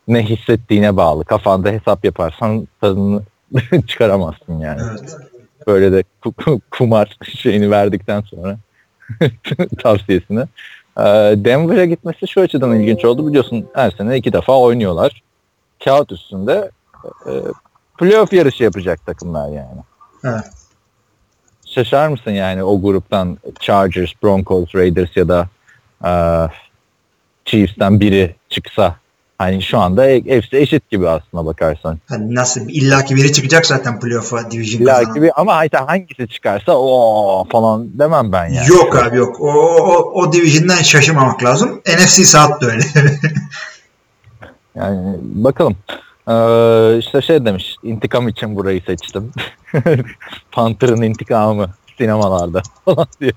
ne 0.08 0.24
hissettiğine 0.24 0.98
bağlı. 0.98 1.26
Kafanda 1.26 1.70
hesap 1.70 2.06
yaparsan 2.06 2.68
tadını 2.82 3.22
çıkaramazsın 3.88 4.60
yani. 4.60 4.82
Evet. 4.92 5.18
Böyle 5.68 5.92
de 5.92 6.04
kumar 6.72 7.18
şeyini 7.42 7.72
verdikten 7.72 8.22
sonra 8.22 8.58
tavsiyesini. 9.84 10.46
Ee, 10.98 11.04
Denver'a 11.38 11.86
gitmesi 11.86 12.28
şu 12.28 12.42
açıdan 12.42 12.80
ilginç 12.80 13.06
oldu. 13.06 13.28
Biliyorsun 13.28 13.66
her 13.74 13.92
sene 13.92 14.18
iki 14.18 14.34
defa 14.34 14.60
oynuyorlar. 14.60 15.24
Kağıt 15.84 16.12
üstünde 16.12 16.72
e, 17.26 17.32
playoff 17.98 18.34
yarışı 18.34 18.64
yapacak 18.64 19.06
takımlar 19.06 19.48
yani. 19.48 19.82
Evet. 20.24 20.44
Şaşar 21.66 22.08
mısın 22.08 22.32
yani 22.32 22.64
o 22.64 22.82
gruptan 22.82 23.38
Chargers, 23.60 24.12
Broncos, 24.24 24.76
Raiders 24.76 25.18
ya 25.18 25.28
da 25.28 25.48
e, 26.06 26.12
Chiefs'ten 27.46 28.00
biri 28.00 28.36
çıksa 28.50 28.96
Hani 29.38 29.62
şu 29.62 29.80
anda 29.80 30.04
hepsi 30.04 30.58
eşit 30.58 30.90
gibi 30.90 31.10
aslına 31.10 31.46
bakarsan. 31.46 32.00
Hani 32.10 32.36
nasıl 32.36 32.70
illaki 32.70 33.16
biri 33.16 33.34
çıkacak 33.34 33.66
zaten 33.66 34.00
playoff'a 34.00 34.52
division 34.52 34.82
illaki 34.82 35.22
bir, 35.22 35.32
ama 35.42 35.56
hayır, 35.56 35.72
hangisi 35.72 36.28
çıkarsa 36.28 36.72
o 36.78 37.48
falan 37.52 38.00
demem 38.00 38.32
ben 38.32 38.46
yani. 38.46 38.70
Yok 38.70 38.96
abi 39.04 39.18
yok. 39.18 39.42
O, 39.42 39.48
o, 39.48 40.12
o 40.14 40.34
division'dan 40.34 40.76
şaşırmamak 40.76 41.44
lazım. 41.44 41.82
NFC 41.88 42.26
South 42.26 42.62
da 42.62 42.66
öyle. 42.66 42.84
yani 44.76 45.18
bakalım. 45.22 45.76
Ee, 46.28 46.98
işte 47.00 47.22
şey 47.22 47.46
demiş 47.46 47.76
intikam 47.84 48.28
için 48.28 48.56
burayı 48.56 48.82
seçtim. 48.82 49.32
Panther'ın 50.52 51.02
intikamı 51.02 51.70
sinemalarda 51.98 52.62
falan 52.86 53.08
diyor. 53.22 53.34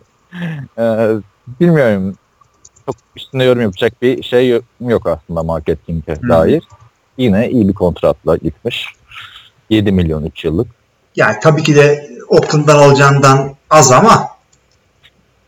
Ee, 0.79 1.09
bilmiyorum 1.61 2.17
çok 2.87 2.97
üstüne 3.16 3.45
yorum 3.45 3.62
yapacak 3.62 4.02
bir 4.02 4.23
şey 4.23 4.61
yok 4.81 5.07
aslında 5.07 5.43
marketinge 5.43 6.14
hmm. 6.21 6.28
dair. 6.28 6.62
Yine 7.19 7.50
iyi 7.50 7.69
bir 7.69 7.75
kontratla 7.75 8.37
gitmiş. 8.37 8.87
7 9.71 9.93
milyon 9.93 10.25
3 10.25 10.45
yıllık. 10.45 10.69
Yani 11.16 11.37
tabii 11.43 11.62
ki 11.62 11.76
de 11.76 12.11
Oakland'dan 12.28 12.78
alacağından 12.78 13.57
az 13.71 13.93
ama 13.93 14.28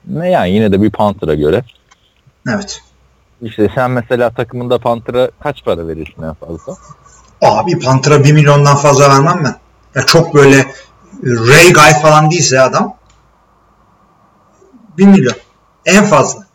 ne 0.07 0.31
yani 0.31 0.51
yine 0.51 0.73
de 0.73 0.83
bir 0.83 0.91
Panther'a 0.91 1.35
göre. 1.35 1.65
Evet. 2.49 2.83
İşte 3.43 3.69
sen 3.75 3.91
mesela 3.91 4.31
takımında 4.31 4.79
Panther'a 4.79 5.31
kaç 5.43 5.65
para 5.65 5.89
verirsin 5.89 6.23
en 6.23 6.35
fazla? 6.35 6.77
Abi 7.43 7.79
Panther'a 7.79 8.25
1 8.25 8.33
milyondan 8.33 8.77
fazla 8.77 9.11
vermem 9.11 9.41
ben. 9.45 9.57
Ya 9.95 10.07
çok 10.07 10.35
böyle 10.35 10.67
Ray 11.25 11.73
Guy 11.73 12.03
falan 12.03 12.31
değilse 12.31 12.61
adam 12.61 12.97
1 14.99 15.07
milyon. 15.07 15.35
En 15.87 16.05
fazla. 16.05 16.48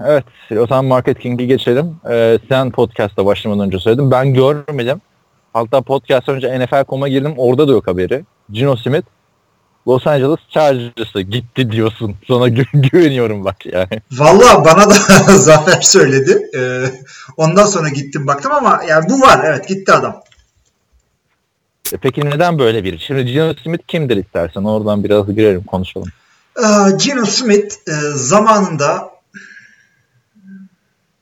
Evet. 0.00 0.24
O 0.58 0.66
zaman 0.66 0.84
Market 0.84 1.18
King'i 1.18 1.46
geçelim. 1.46 1.96
Ee, 2.10 2.38
sen 2.48 2.70
podcast'a 2.70 3.26
başlamadan 3.26 3.66
önce 3.66 3.78
söyledim. 3.78 4.10
Ben 4.10 4.34
görmedim. 4.34 5.00
Hatta 5.52 5.80
podcast 5.80 6.28
önce 6.28 6.58
NFL.com'a 6.58 7.08
girdim. 7.08 7.34
Orada 7.36 7.68
da 7.68 7.72
yok 7.72 7.86
haberi. 7.86 8.24
Gino 8.50 8.76
Smith 8.76 9.06
Los 9.88 10.06
Angeles 10.06 10.38
Chargers'a 10.48 11.20
gitti 11.20 11.70
diyorsun. 11.72 12.16
Sana 12.28 12.48
gü- 12.48 12.88
güveniyorum 12.90 13.44
bak 13.44 13.66
yani. 13.66 14.02
Valla 14.12 14.64
bana 14.64 14.90
da 14.90 14.94
Zafer 15.36 15.80
söyledi. 15.80 16.50
Ee, 16.58 16.84
ondan 17.36 17.66
sonra 17.66 17.88
gittim 17.88 18.26
baktım 18.26 18.52
ama 18.52 18.80
yani 18.88 19.08
bu 19.10 19.20
var. 19.20 19.40
Evet 19.44 19.68
gitti 19.68 19.92
adam. 19.92 20.22
E 21.92 21.96
peki 21.96 22.24
neden 22.24 22.58
böyle 22.58 22.84
biri? 22.84 22.98
Şimdi 22.98 23.24
Gino 23.24 23.54
Smith 23.64 23.86
kimdir 23.86 24.16
istersen? 24.16 24.64
Oradan 24.64 25.04
biraz 25.04 25.34
girelim 25.34 25.62
konuşalım. 25.64 26.08
Ee, 26.58 26.62
Gino 27.04 27.24
Smith 27.24 27.74
e, 27.88 27.92
zamanında 28.14 29.15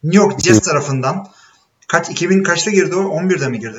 New 0.04 0.22
York 0.22 0.40
Jets 0.40 0.60
tarafından 0.60 1.26
kaç 1.86 2.10
2000 2.10 2.42
kaçta 2.42 2.70
girdi 2.70 2.96
o? 2.96 3.00
11'de 3.00 3.48
mi 3.48 3.60
girdi? 3.60 3.78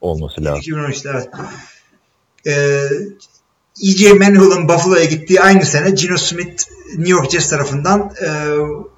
Olması 0.00 0.44
lazım. 0.44 0.60
2013'te 0.60 1.08
evet. 1.08 1.28
Ee, 2.46 2.88
E.J. 3.82 4.12
Manuel'ın 4.12 4.68
Buffalo'ya 4.68 5.04
gittiği 5.04 5.40
aynı 5.40 5.64
sene 5.64 5.90
Gino 5.90 6.16
Smith 6.16 6.64
New 6.96 7.10
York 7.10 7.30
Jets 7.30 7.50
tarafından 7.50 8.00
e, 8.00 8.28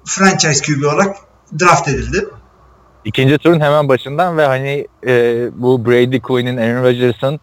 franchise 0.05 0.65
QB 0.65 0.83
olarak 0.83 1.17
draft 1.59 1.87
edildi. 1.87 2.25
İkinci 3.05 3.37
turun 3.37 3.59
hemen 3.59 3.89
başından 3.89 4.37
ve 4.37 4.45
hani 4.45 4.87
e, 5.07 5.45
bu 5.53 5.85
Brady 5.85 6.19
Quinn'in 6.19 6.57
Aaron 6.57 6.83
Rodgers'ın 6.83 7.39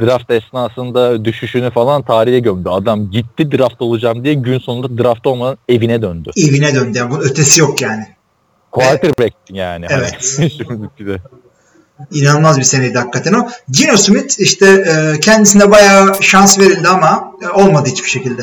draft 0.00 0.30
esnasında 0.30 1.24
düşüşünü 1.24 1.70
falan 1.70 2.02
tarihe 2.02 2.38
gömdü. 2.38 2.68
Adam 2.68 3.10
gitti 3.10 3.52
draft 3.52 3.82
olacağım 3.82 4.24
diye 4.24 4.34
gün 4.34 4.58
sonunda 4.58 5.02
draft 5.02 5.26
olmadan 5.26 5.58
evine 5.68 6.02
döndü. 6.02 6.30
Evine 6.36 6.74
döndü. 6.74 6.98
Yani 6.98 7.10
bunun 7.10 7.20
ötesi 7.20 7.60
yok 7.60 7.82
yani. 7.82 8.15
Quarterback 8.76 9.34
yani. 9.50 9.86
Hani 9.86 10.02
evet. 10.02 10.40
İnanılmaz 12.10 12.58
bir 12.58 12.62
seneydi 12.62 12.98
hakikaten 12.98 13.32
o. 13.32 13.48
Gino 13.70 13.96
Smith 13.96 14.40
işte 14.40 14.66
e, 14.66 15.20
kendisine 15.20 15.70
bayağı 15.70 16.22
şans 16.22 16.58
verildi 16.58 16.88
ama 16.88 17.32
e, 17.42 17.48
olmadı 17.48 17.88
hiçbir 17.88 18.08
şekilde. 18.08 18.42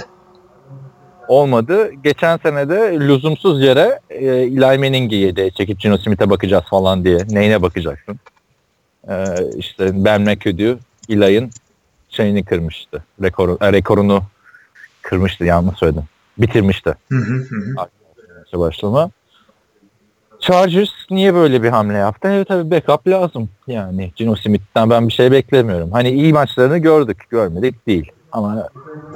Olmadı. 1.28 1.92
Geçen 2.04 2.38
sene 2.38 2.70
de 2.70 2.98
lüzumsuz 3.00 3.64
yere 3.64 4.00
e, 4.10 4.26
Eli 4.26 4.78
Manning'i 4.78 5.16
yedeğe 5.16 5.52
çekip 5.52 5.80
Gino 5.80 5.98
Smith'e 5.98 6.30
bakacağız 6.30 6.64
falan 6.70 7.06
diye. 7.06 7.18
Neyine 7.30 7.62
bakacaksın? 7.62 8.20
E, 9.10 9.16
işte 9.58 10.06
Ben 10.06 10.22
McAdoo 10.22 10.78
Eli'nin 11.10 11.52
şeyini 12.10 12.46
kırmıştı. 12.46 13.04
Rekoru, 13.22 13.58
e, 13.62 13.74
rekorunu 13.74 14.24
kırmıştı 15.02 15.46
yanlış 15.46 15.80
söyledim. 15.80 16.04
Bitirmişti. 16.38 16.96
Hı 17.12 17.18
hı 17.18 17.34
hı. 17.34 17.76
Başlama. 18.54 19.10
Chargers 20.48 20.90
niye 21.12 21.34
böyle 21.34 21.64
bir 21.64 21.70
hamle 21.70 21.98
yaptı? 21.98 22.28
Evet 22.32 22.48
tabii 22.48 22.72
backup 22.72 23.08
lazım. 23.08 23.50
Yani 23.68 24.14
Gino 24.16 24.36
Smith'ten 24.36 24.90
ben 24.90 25.08
bir 25.08 25.14
şey 25.14 25.32
beklemiyorum. 25.32 25.92
Hani 25.92 26.12
iyi 26.12 26.34
maçlarını 26.34 26.78
gördük, 26.78 27.30
görmedik 27.30 27.88
değil. 27.88 28.12
Ama 28.32 28.70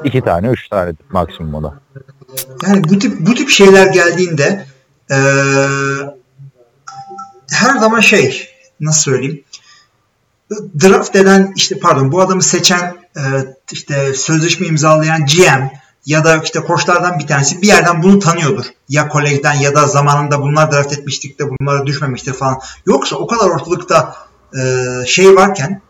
iki 0.04 0.22
tane, 0.22 0.48
üç 0.48 0.70
tane 0.70 0.94
maksimum 1.10 1.54
o 1.54 1.64
da. 1.64 1.74
Yani 2.68 2.84
bu 2.84 3.00
tip 3.00 3.28
bu 3.28 3.36
tip 3.36 3.50
şeyler 3.50 3.88
geldiğinde 3.88 4.66
ee, 5.12 5.16
her 7.52 7.78
zaman 7.80 8.00
şey 8.00 8.50
nasıl 8.80 9.12
söyleyeyim 9.12 9.44
draft 10.52 11.16
eden 11.16 11.54
işte 11.56 11.80
pardon 11.80 12.12
bu 12.12 12.22
adamı 12.22 12.44
seçen 12.44 12.96
e, 13.18 13.22
işte 13.72 14.14
sözleşme 14.14 14.68
imzalayan 14.68 15.26
GM 15.26 15.64
ya 16.08 16.24
da 16.24 16.42
işte 16.44 16.60
koçlardan 16.60 17.20
bir 17.20 17.28
tanesi 17.28 17.62
bir 17.62 17.68
yerden 17.68 18.04
bunu 18.04 18.20
tanıyordur. 18.20 18.66
Ya 18.90 19.08
kolejden 19.08 19.54
ya 19.54 19.76
da 19.76 19.88
zamanında 19.88 20.42
bunlar 20.42 20.72
draft 20.72 20.94
etmiştik 20.94 21.40
de 21.40 21.44
bunlara 21.50 21.86
düşmemiştir 21.86 22.34
falan. 22.34 22.60
Yoksa 22.86 23.16
o 23.16 23.28
kadar 23.28 23.50
ortalıkta 23.50 24.16
e, 24.60 24.84
şey 25.06 25.36
varken 25.36 25.82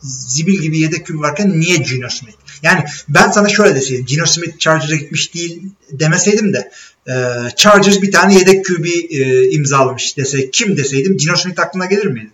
zibil 0.00 0.60
gibi 0.60 0.78
yedek 0.78 1.06
kübü 1.06 1.20
varken 1.20 1.60
niye 1.60 1.76
Gino 1.76 2.08
Smith? 2.08 2.36
Yani 2.62 2.84
ben 3.08 3.30
sana 3.30 3.48
şöyle 3.48 3.74
deseydim. 3.74 4.06
Gino 4.06 4.26
Smith 4.26 4.58
Chargers'a 4.58 4.96
gitmiş 4.96 5.34
değil 5.34 5.62
demeseydim 5.92 6.52
de 6.52 6.70
e, 7.08 7.12
Chargers 7.56 8.02
bir 8.02 8.12
tane 8.12 8.34
yedek 8.34 8.64
kübü 8.64 8.88
e, 8.88 9.50
imzalamış 9.50 10.16
dese 10.16 10.50
kim 10.50 10.76
deseydim 10.76 11.16
Gino 11.16 11.36
Smith 11.36 11.60
aklına 11.60 11.86
gelir 11.86 12.06
miydi? 12.06 12.30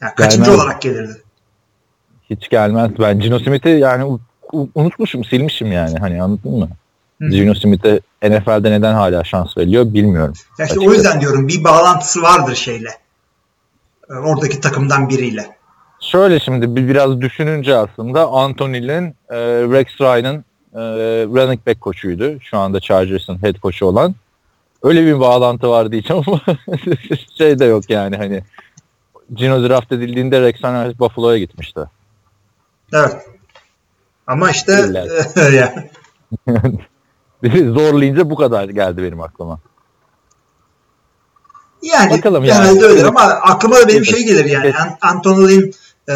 Yani 0.00 0.14
kaçıncı 0.14 0.44
gelmez. 0.44 0.64
olarak 0.64 0.82
gelirdi? 0.82 1.22
Hiç 2.30 2.48
gelmez. 2.48 2.90
Ben 2.98 3.20
Gino 3.20 3.38
Smith'i 3.38 3.68
yani 3.68 4.18
unutmuşum, 4.52 5.24
silmişim 5.24 5.72
yani. 5.72 5.98
Hani 5.98 6.22
anladın 6.22 6.58
mı? 6.58 6.68
Gino 7.20 7.54
Smith'e 7.54 8.00
NFL'de 8.22 8.70
neden 8.70 8.94
hala 8.94 9.24
şans 9.24 9.56
veriliyor 9.58 9.94
bilmiyorum. 9.94 10.34
Ya 10.58 10.66
işte 10.66 10.80
o 10.80 10.92
yüzden 10.92 11.20
diyorum 11.20 11.48
bir 11.48 11.64
bağlantısı 11.64 12.22
vardır 12.22 12.54
şeyle. 12.54 12.88
Ee, 14.10 14.14
oradaki 14.14 14.60
takımdan 14.60 15.08
biriyle. 15.08 15.46
Şöyle 16.00 16.40
şimdi 16.40 16.76
bir 16.76 16.88
biraz 16.88 17.20
düşününce 17.20 17.76
aslında 17.76 18.28
Anthony'nin 18.28 19.14
e, 19.30 19.36
Rex 19.42 19.86
Ryan'ın 20.00 20.44
e, 20.74 20.80
running 21.24 21.66
back 21.66 21.80
koçuydu. 21.80 22.40
Şu 22.40 22.58
anda 22.58 22.80
Chargers'ın 22.80 23.42
head 23.42 23.54
koçu 23.54 23.86
olan. 23.86 24.14
Öyle 24.82 25.06
bir 25.06 25.20
bağlantı 25.20 25.68
var 25.68 25.92
diyeceğim 25.92 26.22
ama 26.26 26.40
şey 27.38 27.58
de 27.58 27.64
yok 27.64 27.90
yani 27.90 28.16
hani 28.16 28.42
Gino 29.34 29.68
draft 29.68 29.92
edildiğinde 29.92 30.40
Rex 30.40 30.54
Ryan 30.62 30.94
Buffalo'ya 30.98 31.38
gitmişti. 31.38 31.80
Evet. 32.92 33.16
Ama 34.30 34.50
işte 34.50 34.86
zorlayınca 37.74 38.30
bu 38.30 38.36
kadar 38.36 38.68
geldi 38.68 39.02
benim 39.02 39.20
aklıma. 39.20 39.60
Yani 41.82 42.12
Bakalım 42.12 42.44
genelde 42.44 42.66
yani. 42.68 42.82
öyle 42.82 43.06
ama 43.06 43.20
aklıma 43.20 43.76
da 43.76 43.88
benim 43.88 43.96
Evet. 43.96 44.10
şey 44.10 44.24
gelir 44.24 44.44
yani 44.44 44.66
Evet. 44.66 44.76
An- 44.80 44.98
Anthony 45.10 45.48
Lynn 45.48 45.72
e, 46.08 46.14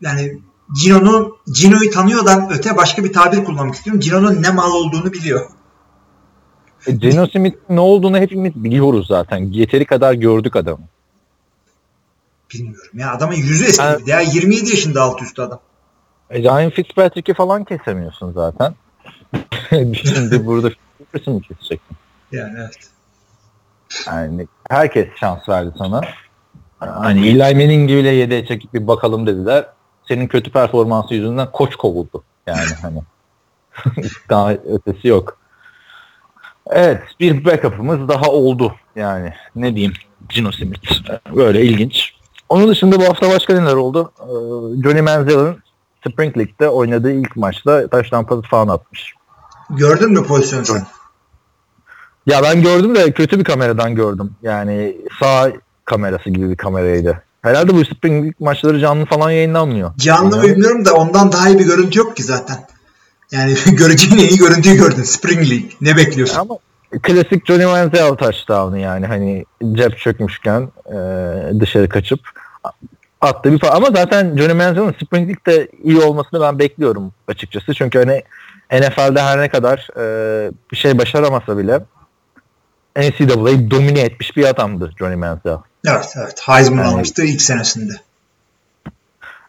yani 0.00 0.38
Gino'nun 0.82 1.36
Gino'yu 1.60 1.90
tanıyordan 1.90 2.48
öte 2.52 2.76
başka 2.76 3.04
bir 3.04 3.12
tabir 3.12 3.44
kullanmak 3.44 3.74
istiyorum. 3.74 4.00
Gino'nun 4.00 4.42
ne 4.42 4.50
mal 4.50 4.72
olduğunu 4.72 5.12
biliyor. 5.12 5.46
E, 6.86 6.92
Geno 6.92 7.26
Smith'in 7.26 7.76
ne 7.76 7.80
olduğunu 7.80 8.18
hepimiz 8.18 8.54
biliyoruz 8.54 9.06
zaten. 9.08 9.38
Yeteri 9.38 9.84
kadar 9.86 10.12
gördük 10.14 10.56
adamı. 10.56 10.84
Bilmiyorum 12.54 12.90
ya 12.94 13.12
adamın 13.12 13.34
yüzü 13.34 13.64
eski 13.64 13.82
de 13.82 13.98
ya 14.06 14.20
27 14.20 14.70
yaşında 14.70 15.02
alt 15.02 15.22
üstü 15.22 15.42
adam. 15.42 15.60
E, 16.32 16.42
Ryan 16.42 16.70
Fitzpatrick'i 16.70 17.34
falan 17.34 17.64
kesemiyorsun 17.64 18.32
zaten. 18.32 18.74
Şimdi 19.94 20.46
burada 20.46 20.70
Fitzpatrick'i 20.70 21.30
mi 21.30 21.42
keseceksin? 21.42 21.96
Yani 22.32 22.54
evet. 22.58 22.90
Yani 24.06 24.46
herkes 24.70 25.08
şans 25.20 25.48
verdi 25.48 25.70
sana. 25.78 26.00
Hani 26.78 27.28
Eli 27.28 27.38
Manning 27.38 27.90
bile 27.90 28.08
yedeğe 28.08 28.46
çekip 28.46 28.74
bir 28.74 28.86
bakalım 28.86 29.26
dediler. 29.26 29.66
Senin 30.08 30.26
kötü 30.26 30.52
performansı 30.52 31.14
yüzünden 31.14 31.52
koç 31.52 31.76
kovuldu. 31.76 32.22
Yani 32.46 32.70
hani 32.82 33.02
daha 34.30 34.52
ötesi 34.52 35.08
yok. 35.08 35.38
Evet 36.66 37.02
bir 37.20 37.44
backup'ımız 37.44 38.08
daha 38.08 38.30
oldu. 38.30 38.74
Yani 38.96 39.32
ne 39.56 39.74
diyeyim 39.74 39.92
Gino 40.28 40.52
Smith. 40.52 41.10
Böyle 41.36 41.62
ilginç. 41.62 42.14
Onun 42.48 42.68
dışında 42.68 43.00
bu 43.00 43.04
hafta 43.04 43.30
başka 43.30 43.60
neler 43.60 43.74
oldu? 43.74 44.12
Ee, 44.20 44.24
Johnny 44.82 45.00
Manziel'in 45.00 45.56
Spring 46.08 46.38
League'de 46.38 46.68
oynadığı 46.68 47.12
ilk 47.12 47.36
maçta 47.36 47.88
taştan 47.88 48.26
pası 48.26 48.42
falan 48.42 48.68
atmış. 48.68 49.14
Gördün 49.70 50.12
mü 50.12 50.24
pozisyonu 50.24 50.64
sen? 50.64 50.86
Ya 52.26 52.42
ben 52.42 52.62
gördüm 52.62 52.94
de 52.94 53.12
kötü 53.12 53.38
bir 53.38 53.44
kameradan 53.44 53.94
gördüm. 53.94 54.30
Yani 54.42 54.96
sağ 55.20 55.52
kamerası 55.84 56.30
gibi 56.30 56.50
bir 56.50 56.56
kameraydı. 56.56 57.22
Herhalde 57.42 57.74
bu 57.74 57.84
Spring 57.84 58.14
League 58.24 58.32
maçları 58.40 58.80
canlı 58.80 59.04
falan 59.06 59.30
yayınlanmıyor. 59.30 59.96
Canlı 59.96 60.36
mı 60.36 60.46
Yani- 60.46 60.56
bilmiyorum 60.56 60.84
da 60.84 60.94
ondan 60.94 61.32
daha 61.32 61.48
iyi 61.48 61.58
bir 61.58 61.64
görüntü 61.64 61.98
yok 61.98 62.16
ki 62.16 62.22
zaten. 62.22 62.56
Yani 63.32 63.54
göreceğin 63.76 64.14
en 64.22 64.28
iyi 64.28 64.38
görüntüyü 64.38 64.76
gördün. 64.76 65.02
Spring 65.02 65.50
League. 65.50 65.68
Ne 65.80 65.96
bekliyorsun? 65.96 66.38
Ama 66.40 66.54
klasik 67.02 67.46
Johnny 67.46 67.66
Manziel 67.66 68.14
touchdown'ı 68.14 68.78
yani 68.78 69.06
hani 69.06 69.44
cep 69.72 69.98
çökmüşken 69.98 70.68
e, 70.86 70.96
dışarı 71.60 71.88
kaçıp 71.88 72.20
attı 73.22 73.52
bir 73.52 73.58
fa- 73.58 73.68
ama 73.70 73.86
zaten 73.86 74.36
Johnny 74.36 74.52
Manziel'in 74.52 74.92
Spring 75.04 75.28
League'de 75.28 75.68
iyi 75.82 75.98
olmasını 76.00 76.40
ben 76.40 76.58
bekliyorum 76.58 77.12
açıkçası. 77.28 77.74
Çünkü 77.74 77.98
hani 77.98 78.22
NFL'de 78.82 79.22
her 79.22 79.40
ne 79.40 79.48
kadar 79.48 79.88
e, 79.96 80.50
bir 80.72 80.76
şey 80.76 80.98
başaramasa 80.98 81.58
bile 81.58 81.80
NCAA'yı 82.96 83.70
domine 83.70 84.00
etmiş 84.00 84.36
bir 84.36 84.44
adamdı 84.44 84.92
Johnny 84.98 85.16
Manziel. 85.16 85.58
Evet 85.86 86.14
evet. 86.16 86.40
Heisman 86.48 86.78
Yani- 86.78 86.86
almıştı 86.94 87.24
ilk 87.24 87.42
senesinde. 87.42 87.92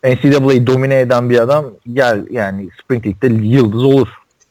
NCAA'yı 0.04 0.68
domine 0.68 1.00
eden 1.00 1.30
bir 1.30 1.40
adam 1.40 1.66
gel 1.94 2.26
yani 2.32 2.70
Spring 2.84 3.06
League'de 3.06 3.46
yıldız 3.48 3.84
olur. 3.84 4.08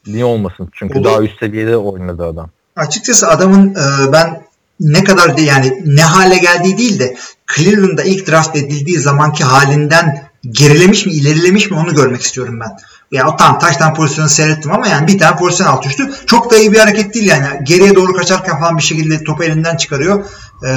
Niye 0.07 0.25
olmasın? 0.25 0.69
Çünkü 0.73 0.99
Olur. 0.99 1.05
daha 1.05 1.21
üst 1.21 1.39
seviyede 1.39 1.77
oynadı 1.77 2.25
adam. 2.25 2.49
Açıkçası 2.75 3.27
adamın 3.29 3.69
e, 3.75 4.11
ben 4.11 4.41
ne 4.79 5.03
kadar 5.03 5.37
yani 5.37 5.83
ne 5.85 6.03
hale 6.03 6.37
geldiği 6.37 6.77
değil 6.77 6.99
de 6.99 7.17
Cleveland'da 7.55 8.03
ilk 8.03 8.27
draft 8.27 8.55
edildiği 8.55 8.99
zamanki 8.99 9.43
halinden 9.43 10.29
gerilemiş 10.51 11.05
mi 11.05 11.11
ilerilemiş 11.11 11.71
mi 11.71 11.77
onu 11.77 11.95
görmek 11.95 12.21
istiyorum 12.21 12.59
ben. 12.59 12.77
Ya 13.11 13.27
o 13.27 13.35
tam 13.35 13.59
taştan 13.59 13.93
pozisyonu 13.93 14.29
seyrettim 14.29 14.71
ama 14.71 14.87
yani 14.87 15.07
bir 15.07 15.19
tane 15.19 15.35
pozisyon 15.37 15.67
alt 15.67 15.85
üstü. 15.85 16.11
Çok 16.25 16.51
da 16.51 16.57
iyi 16.57 16.71
bir 16.71 16.79
hareket 16.79 17.13
değil 17.13 17.25
yani. 17.25 17.47
Geriye 17.63 17.95
doğru 17.95 18.13
kaçarken 18.13 18.59
falan 18.59 18.77
bir 18.77 18.83
şekilde 18.83 19.23
topu 19.23 19.43
elinden 19.43 19.77
çıkarıyor. 19.77 20.25
Ee, 20.63 20.69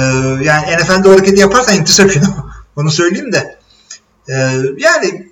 yani 0.43 0.77
NFL'de 0.77 1.09
o 1.09 1.11
hareketi 1.11 1.39
yaparsan 1.39 1.75
interception 1.75 2.51
onu 2.75 2.91
söyleyeyim 2.91 3.33
de. 3.33 3.59
Ee, 4.29 4.33
yani, 4.77 5.31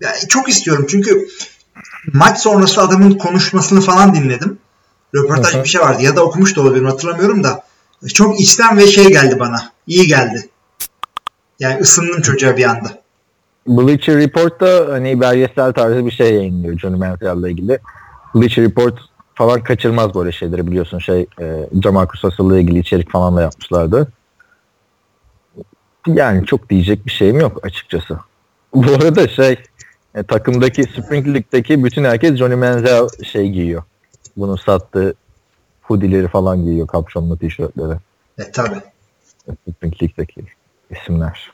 yani 0.00 0.16
çok 0.28 0.48
istiyorum 0.48 0.86
çünkü 0.90 1.28
maç 2.12 2.38
sonrası 2.38 2.82
adamın 2.82 3.18
konuşmasını 3.18 3.80
falan 3.80 4.14
dinledim. 4.14 4.58
Röportaj 5.14 5.54
bir 5.54 5.68
şey 5.68 5.80
vardı 5.80 6.02
ya 6.02 6.16
da 6.16 6.24
okumuş 6.24 6.56
da 6.56 6.60
olabilirim 6.60 6.88
hatırlamıyorum 6.88 7.44
da. 7.44 7.64
Çok 8.14 8.40
içten 8.40 8.76
ve 8.76 8.86
şey 8.86 9.08
geldi 9.08 9.38
bana. 9.38 9.72
İyi 9.86 10.06
geldi. 10.06 10.48
Yani 11.60 11.80
ısındım 11.80 12.22
çocuğa 12.22 12.56
bir 12.56 12.64
anda. 12.64 13.02
Bleacher 13.66 14.16
Report'ta 14.16 14.86
hani 14.90 15.20
belgesel 15.20 15.72
tarzı 15.72 16.06
bir 16.06 16.10
şey 16.10 16.34
yayınlıyor 16.34 16.78
Johnny 16.78 16.96
Manziel'le 16.96 17.50
ilgili. 17.50 17.78
Bleacher 18.34 18.64
Report 18.64 18.98
falan 19.34 19.62
kaçırmaz 19.62 20.14
böyle 20.14 20.32
şeyleri 20.32 20.66
biliyorsun. 20.66 20.98
Şey, 20.98 21.26
e, 21.40 21.68
Jamarcus 21.82 22.24
Russell'la 22.24 22.58
ilgili 22.58 22.78
içerik 22.78 23.10
falan 23.10 23.36
da 23.36 23.42
yapmışlardı. 23.42 24.08
Yani 26.06 26.46
çok 26.46 26.70
diyecek 26.70 27.06
bir 27.06 27.10
şeyim 27.10 27.40
yok 27.40 27.66
açıkçası. 27.66 28.18
Bu 28.74 28.92
arada 28.92 29.28
şey 29.28 29.56
e, 30.14 30.22
takımdaki 30.22 30.82
Spring 30.82 31.26
League'deki 31.26 31.84
bütün 31.84 32.04
herkes 32.04 32.36
Johnny 32.36 32.54
Manziel 32.54 33.08
şey 33.32 33.50
giyiyor. 33.50 33.82
Bunun 34.36 34.56
sattığı 34.56 35.14
hoodie'leri 35.92 36.28
falan 36.28 36.64
giyiyor. 36.64 36.86
Kapşonlu 36.86 37.38
tişörtleri. 37.38 37.96
E 38.38 38.50
tabi. 38.52 38.76
Spring 39.70 40.02
League'deki 40.02 40.42
isimler. 40.90 41.52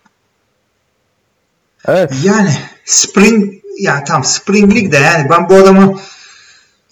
Evet. 1.86 2.12
Yani 2.24 2.56
Spring 2.84 3.54
yani 3.80 4.04
tam 4.04 4.24
Spring 4.24 4.74
League'de 4.74 4.96
yani 4.96 5.30
ben 5.30 5.48
bu 5.48 5.54
adamı 5.54 6.00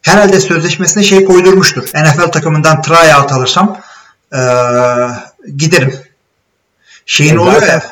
herhalde 0.02 0.40
sözleşmesine 0.40 1.02
şey 1.02 1.24
koydurmuştur. 1.24 1.82
NFL 1.94 2.30
takımından 2.32 2.82
tryout 2.82 3.32
alırsam 3.32 3.80
eee, 4.32 5.09
giderim. 5.56 5.94
Şeyin 7.06 7.37
E, 7.37 7.38
oluyor 7.38 7.62
ya. 7.62 7.82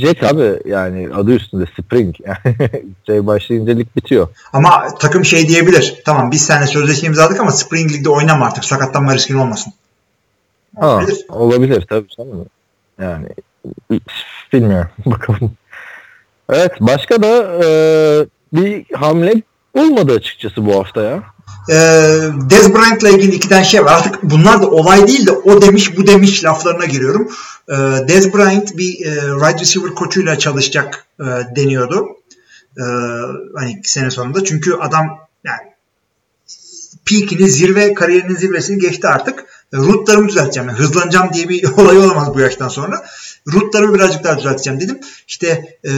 Diyecek 0.00 0.22
abi 0.22 0.60
yani 0.64 1.08
adı 1.14 1.32
üstünde 1.34 1.64
Spring. 1.66 2.14
Yani 2.26 2.56
şey 3.06 3.26
başlayınca 3.26 3.72
lig 3.72 3.88
bitiyor. 3.96 4.28
Ama 4.52 4.88
takım 5.00 5.24
şey 5.24 5.48
diyebilir. 5.48 6.02
Tamam 6.04 6.30
biz 6.30 6.46
seninle 6.46 6.66
sözleşme 6.66 7.08
imzaladık 7.08 7.40
ama 7.40 7.50
Spring 7.50 7.90
League'de 7.90 8.08
oynama 8.08 8.46
artık. 8.46 8.64
Sakatlanma 8.64 9.14
riskin 9.14 9.34
olmasın. 9.34 9.72
Ha, 10.80 10.88
Olabilir. 10.96 11.26
olabilir 11.28 11.86
tabii 11.88 12.08
canım. 12.08 12.46
Yani 13.00 13.26
bilmiyorum 14.52 14.90
bakalım. 15.06 15.52
Evet 16.52 16.72
başka 16.80 17.22
da 17.22 17.60
e, 17.64 17.68
bir 18.52 18.94
hamle 18.94 19.42
olmadı 19.74 20.12
açıkçası 20.12 20.66
bu 20.66 20.78
hafta 20.78 21.02
ya. 21.02 21.22
Ee, 21.70 21.74
Dez 22.50 22.74
Bryant'la 22.74 23.08
ilgili 23.08 23.34
iki 23.34 23.48
tane 23.48 23.64
şey 23.64 23.84
var. 23.84 23.92
Artık 23.92 24.22
bunlar 24.22 24.62
da 24.62 24.70
olay 24.70 25.06
değil 25.08 25.26
de 25.26 25.32
o 25.32 25.62
demiş 25.62 25.96
bu 25.96 26.06
demiş 26.06 26.44
laflarına 26.44 26.84
giriyorum. 26.84 27.28
Ee, 27.68 27.74
Dez 28.08 28.34
Bryant 28.34 28.76
bir 28.76 29.06
e, 29.06 29.14
wide 29.14 29.60
receiver 29.60 29.90
koçuyla 29.90 30.38
çalışacak 30.38 31.06
e, 31.20 31.24
deniyordu. 31.56 32.06
Ee, 32.78 32.82
hani 33.56 33.80
sene 33.84 34.10
sonunda. 34.10 34.44
Çünkü 34.44 34.74
adam 34.74 35.18
yani 35.44 35.60
peakini 37.04 37.50
zirve 37.50 37.94
kariyerinin 37.94 38.36
zirvesini 38.36 38.78
geçti 38.78 39.08
artık. 39.08 39.44
E, 39.72 39.76
Rootlarımı 39.76 40.28
düzelteceğim. 40.28 40.68
Yani 40.68 40.78
hızlanacağım 40.78 41.32
diye 41.32 41.48
bir 41.48 41.64
olay 41.76 41.98
olamaz 41.98 42.34
bu 42.34 42.40
yaştan 42.40 42.68
sonra. 42.68 43.04
Rootlarımı 43.52 43.94
birazcık 43.94 44.24
daha 44.24 44.38
düzelteceğim 44.38 44.80
dedim. 44.80 45.00
İşte 45.28 45.78
e, 45.84 45.90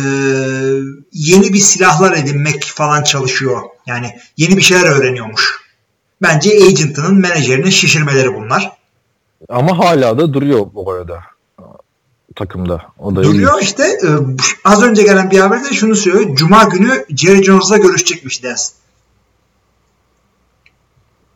yeni 1.13 1.53
bir 1.53 1.59
silahlar 1.59 2.17
edinmek 2.17 2.65
falan 2.65 3.03
çalışıyor. 3.03 3.63
Yani 3.87 4.17
yeni 4.37 4.57
bir 4.57 4.63
şeyler 4.63 4.85
öğreniyormuş. 4.91 5.59
Bence 6.23 6.51
agent'ının 6.51 7.15
menajerinin 7.15 7.71
şişirmeleri 7.71 8.35
bunlar. 8.35 8.73
Ama 9.49 9.79
hala 9.79 10.19
da 10.19 10.33
duruyor 10.35 10.67
bu 10.75 10.91
arada 10.93 11.21
takımda. 12.37 12.83
O 12.99 13.17
da 13.17 13.23
Duruyor 13.23 13.53
ilginç. 13.55 13.69
işte. 13.71 13.83
e, 13.83 14.09
az 14.65 14.83
önce 14.83 15.03
gelen 15.03 15.31
bir 15.31 15.39
haberde 15.39 15.73
şunu 15.73 15.97
söylüyor. 15.97 16.37
Cuma 16.37 16.65
günü 16.65 17.05
Jerry 17.17 17.43
Jones'la 17.45 17.77
görüşecekmiş 17.77 18.43
Dez. 18.43 18.73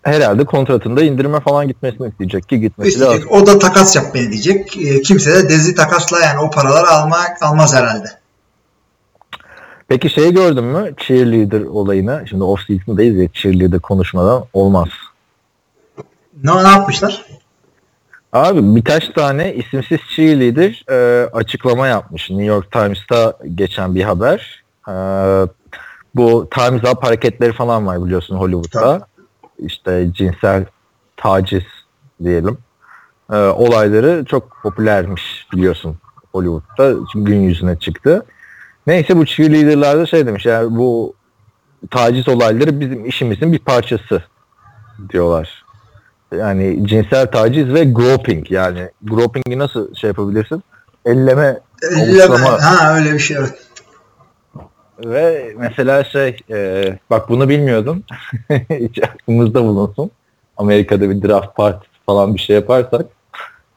Herhalde 0.03 0.45
kontratında 0.45 1.03
indirime 1.03 1.41
falan 1.41 1.69
gitmesini 1.69 2.09
isteyecek 2.09 2.49
ki 2.49 2.61
gitmesi 2.61 3.01
lazım. 3.01 3.17
İsteyecek. 3.17 3.33
O 3.33 3.47
da 3.47 3.59
takas 3.59 3.97
yap 3.97 4.05
beni 4.15 4.33
diyecek. 4.33 4.77
E, 4.77 5.03
kimse 5.03 5.31
de 5.35 5.49
Dez'i 5.49 5.75
takasla 5.75 6.21
yani 6.21 6.41
o 6.41 6.51
paraları 6.51 6.89
almak 6.89 7.43
almaz 7.43 7.75
herhalde. 7.75 8.09
Peki 9.89 10.11
şey 10.11 10.35
gördün 10.35 10.65
mü? 10.65 10.95
Cheerleader 10.97 11.61
olayını. 11.61 12.25
Şimdi 12.29 12.43
off 12.43 12.61
season'dayız 12.67 13.17
ya 13.17 13.29
cheerleader 13.33 13.81
konuşmadan 13.81 14.45
olmaz. 14.53 14.89
Ne, 16.43 16.65
ne 16.65 16.69
yapmışlar? 16.69 17.27
Abi 18.33 18.77
birkaç 18.77 19.09
tane 19.09 19.55
isimsiz 19.55 19.99
cheerleader 20.17 20.85
e, 20.91 21.27
açıklama 21.33 21.87
yapmış. 21.87 22.31
New 22.31 22.45
York 22.45 22.73
Times'ta 22.73 23.35
geçen 23.55 23.95
bir 23.95 24.03
haber. 24.03 24.65
E, 24.89 24.93
bu 26.15 26.49
Time's 26.51 26.85
Up 26.85 27.05
hareketleri 27.05 27.53
falan 27.53 27.87
var 27.87 28.05
biliyorsun 28.05 28.37
Hollywood'da. 28.37 29.07
İşte 29.63 30.13
cinsel 30.13 30.65
taciz 31.17 31.63
diyelim. 32.25 32.59
E, 33.33 33.37
olayları 33.37 34.25
çok 34.25 34.57
popülermiş 34.63 35.47
biliyorsun 35.53 35.97
Hollywood'da. 36.33 36.95
Gün 37.15 37.41
yüzüne 37.41 37.79
çıktı. 37.79 38.27
Neyse 38.87 39.17
bu 39.17 39.27
cheerleader'lar 39.27 39.99
da 39.99 40.07
şey 40.07 40.27
demiş 40.27 40.47
yani 40.47 40.77
bu 40.77 41.15
taciz 41.91 42.29
olayları 42.29 42.81
bizim 42.81 43.07
işimizin 43.07 43.53
bir 43.53 43.59
parçası 43.59 44.23
diyorlar. 45.13 45.65
yani 46.37 46.89
cinsel 46.89 47.27
taciz 47.27 47.75
ve 47.75 47.85
groping 47.85 48.51
yani 48.51 48.91
groping'i 49.03 49.59
nasıl 49.59 49.95
şey 49.95 50.09
yapabilirsin? 50.09 50.63
Elleme, 51.05 51.61
Elle- 51.83 52.25
avuçlama 52.25 52.63
ha 52.63 52.97
öyle 52.97 53.15
bir 53.15 53.19
şey 53.19 53.37
evet. 53.37 53.55
Ve 55.05 55.55
mesela 55.59 56.05
şey 56.05 56.37
e, 56.51 56.99
bak 57.11 57.29
bunu 57.29 57.49
bilmiyordum. 57.49 58.03
Hiç 58.71 59.03
aklımızda 59.03 59.65
bulunsun. 59.65 60.11
Amerika'da 60.57 61.11
bir 61.11 61.29
draft 61.29 61.57
partisi 61.57 61.93
falan 62.07 62.35
bir 62.35 62.41
şey 62.41 62.57
yaparsak 62.57 63.07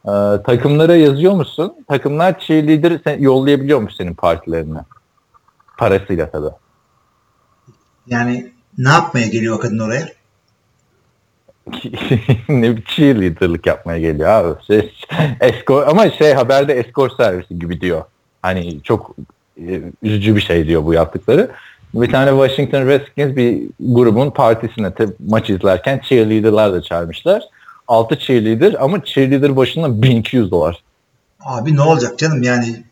e, 0.05 0.11
takımlara 0.45 0.95
yazıyor 0.95 1.33
musun? 1.33 1.73
Takımlar 1.87 2.39
cheerleader 2.39 2.99
sen, 3.03 3.19
yollayabiliyormuş 3.19 3.95
senin 3.95 4.13
partilerine. 4.13 4.79
Parasıyla 5.77 6.31
tabii. 6.31 6.55
Yani 8.07 8.51
ne 8.77 8.89
yapmaya 8.89 9.27
geliyor 9.27 9.55
o 9.55 9.59
kadın 9.59 9.79
oraya? 9.79 10.07
ne 12.49 12.77
bir 12.77 12.83
cheerleader'lık 12.83 13.65
yapmaya 13.65 13.99
geliyor 13.99 14.29
abi. 14.29 14.63
Şey, 14.63 14.93
escort, 15.39 15.87
ama 15.87 16.09
şey 16.09 16.33
haberde 16.33 16.73
escort 16.73 17.15
servisi 17.17 17.59
gibi 17.59 17.81
diyor. 17.81 18.03
Hani 18.41 18.83
çok 18.83 19.15
üzücü 20.03 20.35
bir 20.35 20.41
şey 20.41 20.67
diyor 20.67 20.85
bu 20.85 20.93
yaptıkları. 20.93 21.51
Bir 21.93 22.11
tane 22.11 22.29
Washington 22.29 22.87
Redskins 22.87 23.35
bir 23.35 23.61
grubun 23.79 24.29
partisine 24.29 24.91
maç 25.27 25.49
izlerken 25.49 26.01
cheerleader'lar 26.09 26.73
da 26.73 26.81
çağırmışlar. 26.81 27.43
6 27.87 28.19
cheerleader 28.19 28.75
ama 28.79 29.05
cheerleader 29.05 29.55
başına 29.55 30.01
1200 30.01 30.51
dolar. 30.51 30.83
Abi 31.45 31.75
ne 31.75 31.81
olacak 31.81 32.19
canım 32.19 32.43
yani 32.43 32.83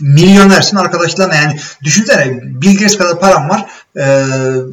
milyonersin 0.00 0.76
arkadaşlarına 0.76 1.34
yani 1.34 1.56
düşünsene 1.82 2.40
Gates 2.54 2.98
kadar 2.98 3.20
param 3.20 3.48
var 3.48 3.66
e, 3.96 4.24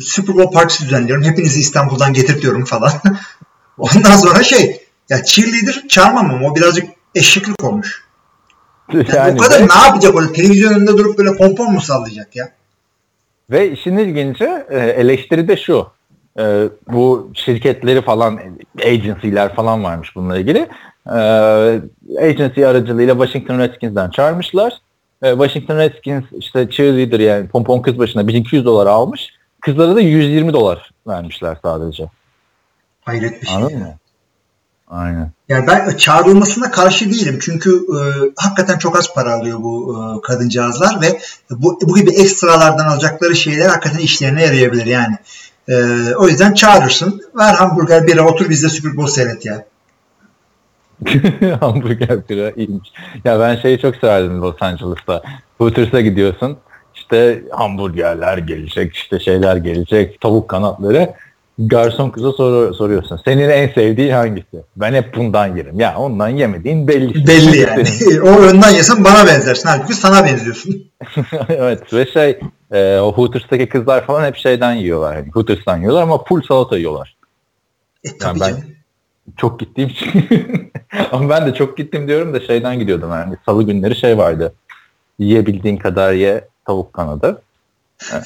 Super 0.02 0.36
Bowl 0.36 0.54
partisi 0.54 0.86
düzenliyorum 0.86 1.24
hepinizi 1.24 1.60
İstanbul'dan 1.60 2.14
getirtiyorum 2.14 2.66
falan 2.66 2.92
ondan 3.78 4.16
sonra 4.16 4.44
şey 4.44 4.82
ya 5.10 5.24
cheerleader 5.24 5.88
çağırmam 5.90 6.30
ama 6.30 6.48
o 6.48 6.56
birazcık 6.56 6.86
eşeklik 7.16 7.64
olmuş 7.64 8.04
yani 8.94 9.34
o 9.40 9.44
kadar 9.44 9.60
ve- 9.62 9.68
ne 9.68 9.86
yapacak 9.88 10.16
öyle 10.22 10.34
televizyon 10.34 10.74
önünde 10.74 10.92
durup 10.92 11.18
böyle 11.18 11.38
pompon 11.38 11.74
mu 11.74 11.82
sallayacak 11.82 12.36
ya 12.36 12.50
Ve 13.52 13.72
işin 13.72 13.98
ilginci 13.98 14.44
e, 14.70 14.78
eleştiri 14.80 15.48
de 15.48 15.58
şu. 15.58 15.88
E, 16.40 16.64
bu 16.92 17.32
şirketleri 17.34 18.02
falan 18.02 18.40
agency'ler 18.86 19.56
falan 19.56 19.84
varmış 19.84 20.16
bununla 20.16 20.38
ilgili. 20.38 20.68
E, 21.08 21.20
agency 22.30 22.66
aracılığıyla 22.66 23.14
Washington 23.14 23.60
Redskins'den 23.60 24.10
çağırmışlar. 24.10 24.74
Washington 25.24 25.78
Redskins 25.78 26.24
işte 26.38 26.70
cheerleader 26.70 27.20
yani 27.20 27.48
pompon 27.48 27.82
kız 27.82 28.00
başına 28.00 28.28
1200 28.28 28.66
dolar 28.66 28.88
almış. 28.88 29.30
Kızlara 29.62 29.96
da 29.96 30.02
120 30.02 30.54
dolar 30.54 30.92
vermişler 31.08 31.58
sadece. 31.62 32.06
hayret 33.02 33.42
bir 33.42 33.48
şey 33.48 33.56
Anladın 33.56 33.74
ya. 33.74 33.80
mı? 33.80 33.94
Aynen. 34.92 35.32
Yani 35.50 35.68
ben 35.68 35.98
çağrılmasına 35.98 36.72
karşı 36.72 37.12
değilim. 37.12 37.40
Çünkü 37.42 37.70
e, 37.76 38.00
hakikaten 38.36 38.78
çok 38.78 38.98
az 38.98 39.14
para 39.14 39.34
alıyor 39.34 39.60
bu 39.62 39.96
e, 39.96 40.22
kadıncağızlar 40.22 41.02
ve 41.02 41.20
bu, 41.50 41.80
bu 41.82 41.96
gibi 41.96 42.12
ekstralardan 42.12 42.86
alacakları 42.86 43.36
şeyler 43.36 43.70
hakikaten 43.70 44.00
işlerine 44.00 44.44
yarayabilir 44.44 44.86
yani. 44.86 45.16
E, 45.68 45.76
o 46.16 46.28
yüzden 46.28 46.54
çağırırsın. 46.54 47.22
Ver 47.36 47.54
hamburger 47.54 48.08
bira 48.08 48.28
otur 48.28 48.50
bizde 48.50 48.70
Super 48.70 48.98
Bowl 48.98 49.12
seyret 49.12 49.46
ya. 49.46 49.66
Hamburger 51.60 52.30
bira 52.30 52.52
iyiymiş. 52.52 52.90
Ya 53.26 53.40
ben 53.40 53.56
şeyi 53.56 53.80
çok 53.80 53.96
severdim 53.96 54.42
Los 54.42 54.56
Angeles'ta. 54.62 55.24
Hooters'a 55.58 56.02
gidiyorsun. 56.02 56.58
İşte 56.96 57.44
hamburgerler 57.52 58.38
gelecek, 58.38 58.96
işte 58.96 59.20
şeyler 59.20 59.56
gelecek, 59.56 60.22
tavuk 60.22 60.50
kanatları. 60.50 61.14
Garson 61.60 62.10
kıza 62.10 62.32
sor- 62.32 62.74
soruyorsun. 62.74 63.20
Senin 63.26 63.50
en 63.50 63.68
sevdiğin 63.74 64.12
hangisi? 64.12 64.64
Ben 64.76 64.94
hep 64.94 65.16
bundan 65.16 65.56
yerim. 65.58 65.80
Ya 65.80 65.98
ondan 65.98 66.30
yemediğin 66.30 66.88
belli. 66.88 67.28
Belli 67.28 67.58
yani. 67.60 67.84
O 68.24 68.28
önden 68.42 68.70
yesen 68.70 69.04
bana 69.04 69.28
benzersin. 69.28 69.70
Halbuki 69.70 69.94
sana 69.94 70.26
benziyorsun. 70.26 70.76
evet 71.50 71.94
ve 71.94 72.06
şey 72.06 72.40
e, 72.72 73.00
o 73.00 73.14
Hooters'taki 73.14 73.70
kızlar 73.70 74.06
falan 74.06 74.26
hep 74.26 74.36
şeyden 74.36 74.74
yiyorlar. 74.74 75.16
Yani 75.16 75.30
Hooters'tan 75.34 75.78
yiyorlar 75.78 76.02
ama 76.04 76.24
full 76.24 76.42
salata 76.42 76.78
yiyorlar. 76.78 77.16
E 78.04 78.18
tabii 78.18 78.40
ben- 78.40 78.50
canım. 78.50 78.64
çok 79.38 79.60
gittiğim 79.60 79.90
için. 79.90 80.30
Ama 81.12 81.30
ben 81.30 81.46
de 81.48 81.54
çok 81.54 81.78
gittim 81.78 82.08
diyorum 82.08 82.34
da 82.34 82.40
şeyden 82.40 82.80
gidiyordum 82.80 83.10
yani. 83.12 83.36
Salı 83.46 83.64
günleri 83.64 83.96
şey 83.96 84.18
vardı. 84.18 84.54
Yiyebildiğin 85.20 85.78
kadar 85.78 86.14
ye 86.14 86.48
tavuk 86.66 86.94
kanadı. 86.94 87.42
Ee, 88.14 88.18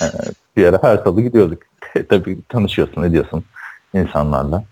bir 0.58 0.66
ara 0.66 0.84
her 0.84 0.98
salı 0.98 1.22
gidiyorduk. 1.22 1.60
Tabii 2.10 2.38
tanışıyorsun 2.50 3.04
ediyorsun 3.04 3.44
insanlarla. 3.94 4.64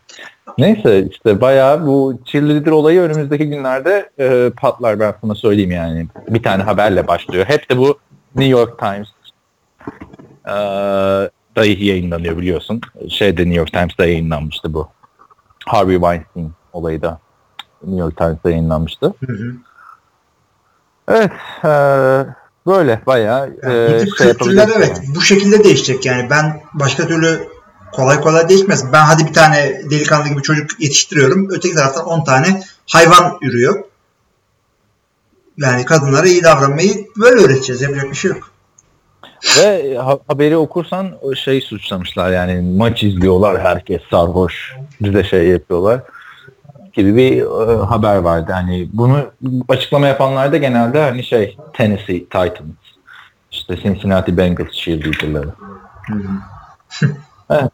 Neyse 0.57 1.07
işte 1.11 1.41
bayağı 1.41 1.85
bu 1.87 2.19
cheerleader 2.25 2.71
olayı 2.71 3.01
önümüzdeki 3.01 3.49
günlerde 3.49 4.09
e, 4.19 4.51
patlar 4.57 4.99
ben 4.99 5.13
sana 5.21 5.35
söyleyeyim 5.35 5.71
yani. 5.71 6.07
Bir 6.27 6.43
tane 6.43 6.63
haberle 6.63 7.07
başlıyor. 7.07 7.45
Hep 7.45 7.69
de 7.69 7.77
bu 7.77 7.99
New 8.35 8.51
York 8.51 8.79
Times 8.79 9.07
e, 10.45 10.53
da 11.55 11.65
yayınlanıyor 11.65 12.37
biliyorsun. 12.37 12.81
Şeyde 13.09 13.41
New 13.41 13.57
York 13.57 13.73
Times'da 13.73 14.05
yayınlanmıştı 14.05 14.73
bu. 14.73 14.89
Harvey 15.65 15.95
Weinstein 15.95 16.51
olayı 16.73 17.01
da 17.01 17.19
New 17.83 17.99
York 17.99 18.17
Times'ta 18.17 18.49
yayınlanmıştı. 18.49 19.13
Hı 19.25 19.33
hı. 19.33 19.53
Evet, 21.07 21.31
e, 21.65 21.73
böyle 22.67 23.01
bayağı 23.05 23.57
Yani 23.63 23.95
e, 23.95 23.99
şey 23.99 24.09
kültürler 24.09 24.69
evet 24.75 25.01
bu 25.15 25.21
şekilde 25.21 25.63
değişecek 25.63 26.05
yani 26.05 26.29
ben 26.29 26.61
başka 26.73 27.07
türlü 27.07 27.47
kolay 27.93 28.21
kolay 28.21 28.49
değişmez. 28.49 28.93
Ben 28.93 29.05
hadi 29.05 29.27
bir 29.27 29.33
tane 29.33 29.81
delikanlı 29.91 30.29
gibi 30.29 30.41
çocuk 30.41 30.81
yetiştiriyorum. 30.81 31.47
Öteki 31.51 31.75
taraftan 31.75 32.05
10 32.05 32.23
tane 32.23 32.63
hayvan 32.87 33.37
ürüyor. 33.41 33.83
Yani 35.57 35.85
kadınlara 35.85 36.27
iyi 36.27 36.43
davranmayı 36.43 37.07
böyle 37.17 37.41
öğreteceğiz. 37.41 37.81
Yapacak 37.81 38.11
bir 38.11 38.15
şey 38.15 38.31
yok. 38.31 38.53
Ve 39.57 39.97
ha- 39.97 40.19
haberi 40.27 40.57
okursan 40.57 41.17
o 41.21 41.35
şey 41.35 41.61
suçlamışlar 41.61 42.31
yani 42.31 42.77
maç 42.77 43.03
izliyorlar 43.03 43.61
herkes 43.61 44.01
sarhoş 44.11 44.73
bize 45.01 45.23
şey 45.23 45.47
yapıyorlar 45.47 46.01
gibi 46.93 47.15
bir 47.15 47.41
e, 47.41 47.85
haber 47.85 48.17
vardı. 48.17 48.51
Hani 48.51 48.89
bunu 48.93 49.31
açıklama 49.69 50.07
yapanlar 50.07 50.51
da 50.51 50.57
genelde 50.57 51.01
hani 51.01 51.23
şey 51.23 51.57
Tennessee 51.73 52.19
Titans 52.19 52.53
işte 53.51 53.77
Cincinnati 53.83 54.37
Bengals 54.37 54.71
cheerleaderları. 54.71 55.49
evet 57.49 57.71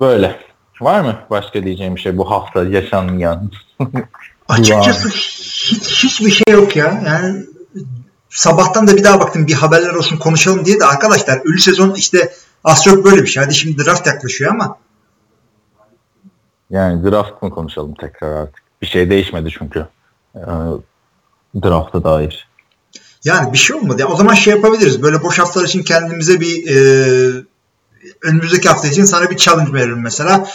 böyle. 0.00 0.36
Var 0.80 1.00
mı 1.00 1.16
başka 1.30 1.64
diyeceğim 1.64 1.96
bir 1.96 2.00
şey 2.00 2.18
bu 2.18 2.30
hafta 2.30 2.64
yaşanmayan? 2.64 3.50
Açıkçası 4.48 5.08
hiç, 5.08 6.04
hiçbir 6.04 6.30
şey 6.30 6.54
yok 6.54 6.76
ya. 6.76 7.02
Yani 7.06 7.44
sabahtan 8.30 8.86
da 8.86 8.96
bir 8.96 9.04
daha 9.04 9.20
baktım 9.20 9.46
bir 9.46 9.54
haberler 9.54 9.94
olsun 9.94 10.16
konuşalım 10.16 10.64
diye 10.64 10.80
de 10.80 10.84
arkadaşlar 10.84 11.40
ölü 11.44 11.58
sezon 11.58 11.94
işte 11.94 12.32
az 12.64 12.84
çok 12.84 13.04
böyle 13.04 13.22
bir 13.22 13.26
şey. 13.26 13.42
Hadi 13.42 13.54
şimdi 13.54 13.84
draft 13.84 14.06
yaklaşıyor 14.06 14.50
ama 14.54 14.76
Yani 16.70 17.04
draft 17.04 17.42
mı 17.42 17.50
konuşalım 17.50 17.94
tekrar 17.94 18.32
artık? 18.32 18.62
Bir 18.82 18.86
şey 18.86 19.10
değişmedi 19.10 19.50
çünkü. 19.58 19.86
Ee, 20.36 20.40
draft'a 21.62 22.04
dair. 22.04 22.48
Yani 23.24 23.52
bir 23.52 23.58
şey 23.58 23.76
olmadı. 23.76 24.00
Ya 24.00 24.08
o 24.08 24.16
zaman 24.16 24.34
şey 24.34 24.54
yapabiliriz. 24.54 25.02
Böyle 25.02 25.22
boş 25.22 25.38
haftalar 25.38 25.64
için 25.64 25.82
kendimize 25.82 26.40
bir 26.40 26.68
e, 26.68 26.76
önümüzdeki 28.22 28.68
hafta 28.68 28.88
için 28.88 29.04
sana 29.04 29.30
bir 29.30 29.36
challenge 29.36 29.72
verelim 29.72 30.02
mesela. 30.02 30.46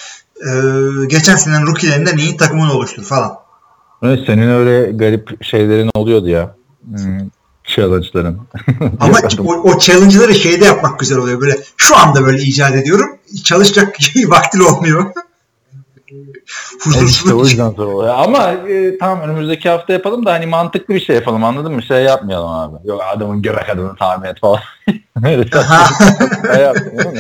E, 0.48 0.50
geçen 1.08 1.36
senenin 1.36 1.68
rookilerinden 1.68 2.18
iyi 2.18 2.38
takımını 2.38 2.74
oluştur 2.74 3.04
falan. 3.04 3.38
Evet, 4.04 4.20
senin 4.26 4.50
öyle 4.50 4.92
garip 4.92 5.44
şeylerin 5.44 5.92
oluyordu 5.94 6.30
ya. 6.30 6.56
Hmm, 6.86 7.30
challenge'ların. 7.64 8.42
Ama 9.00 9.18
o, 9.40 9.54
o 9.54 9.80
challenge'ları 9.80 10.36
şeyde 10.36 10.66
yapmak 10.66 11.00
güzel 11.00 11.18
oluyor. 11.18 11.42
Böyle 11.42 11.58
şu 11.78 11.98
anda 11.98 12.26
böyle 12.26 12.42
icat 12.42 12.76
ediyorum. 12.76 13.18
Çalışacak 13.44 13.96
vaktin 14.28 14.60
olmuyor. 14.60 15.12
İşte 17.06 17.34
o 17.34 17.44
yüzden 17.44 17.72
zor 17.72 17.86
oluyor. 17.86 18.14
Ama 18.18 18.52
e, 18.52 18.98
tamam 18.98 19.22
önümüzdeki 19.22 19.70
hafta 19.70 19.94
yapalım 19.94 20.26
da 20.26 20.34
hani 20.34 20.46
mantıklı 20.46 20.94
bir 20.94 21.00
şey 21.00 21.16
yapalım 21.16 21.44
anladın 21.44 21.72
mı? 21.72 21.84
Şey 21.84 22.04
yapmayalım 22.04 22.50
abi. 22.50 22.88
Yok 22.88 23.02
adamın 23.16 23.42
göbek 23.42 23.70
adını 23.70 23.96
tahmin 23.96 24.28
et 24.28 24.40
falan. 24.40 24.60
Öyle 25.24 25.50
şey 25.50 25.62
yapmayalım, 26.62 27.16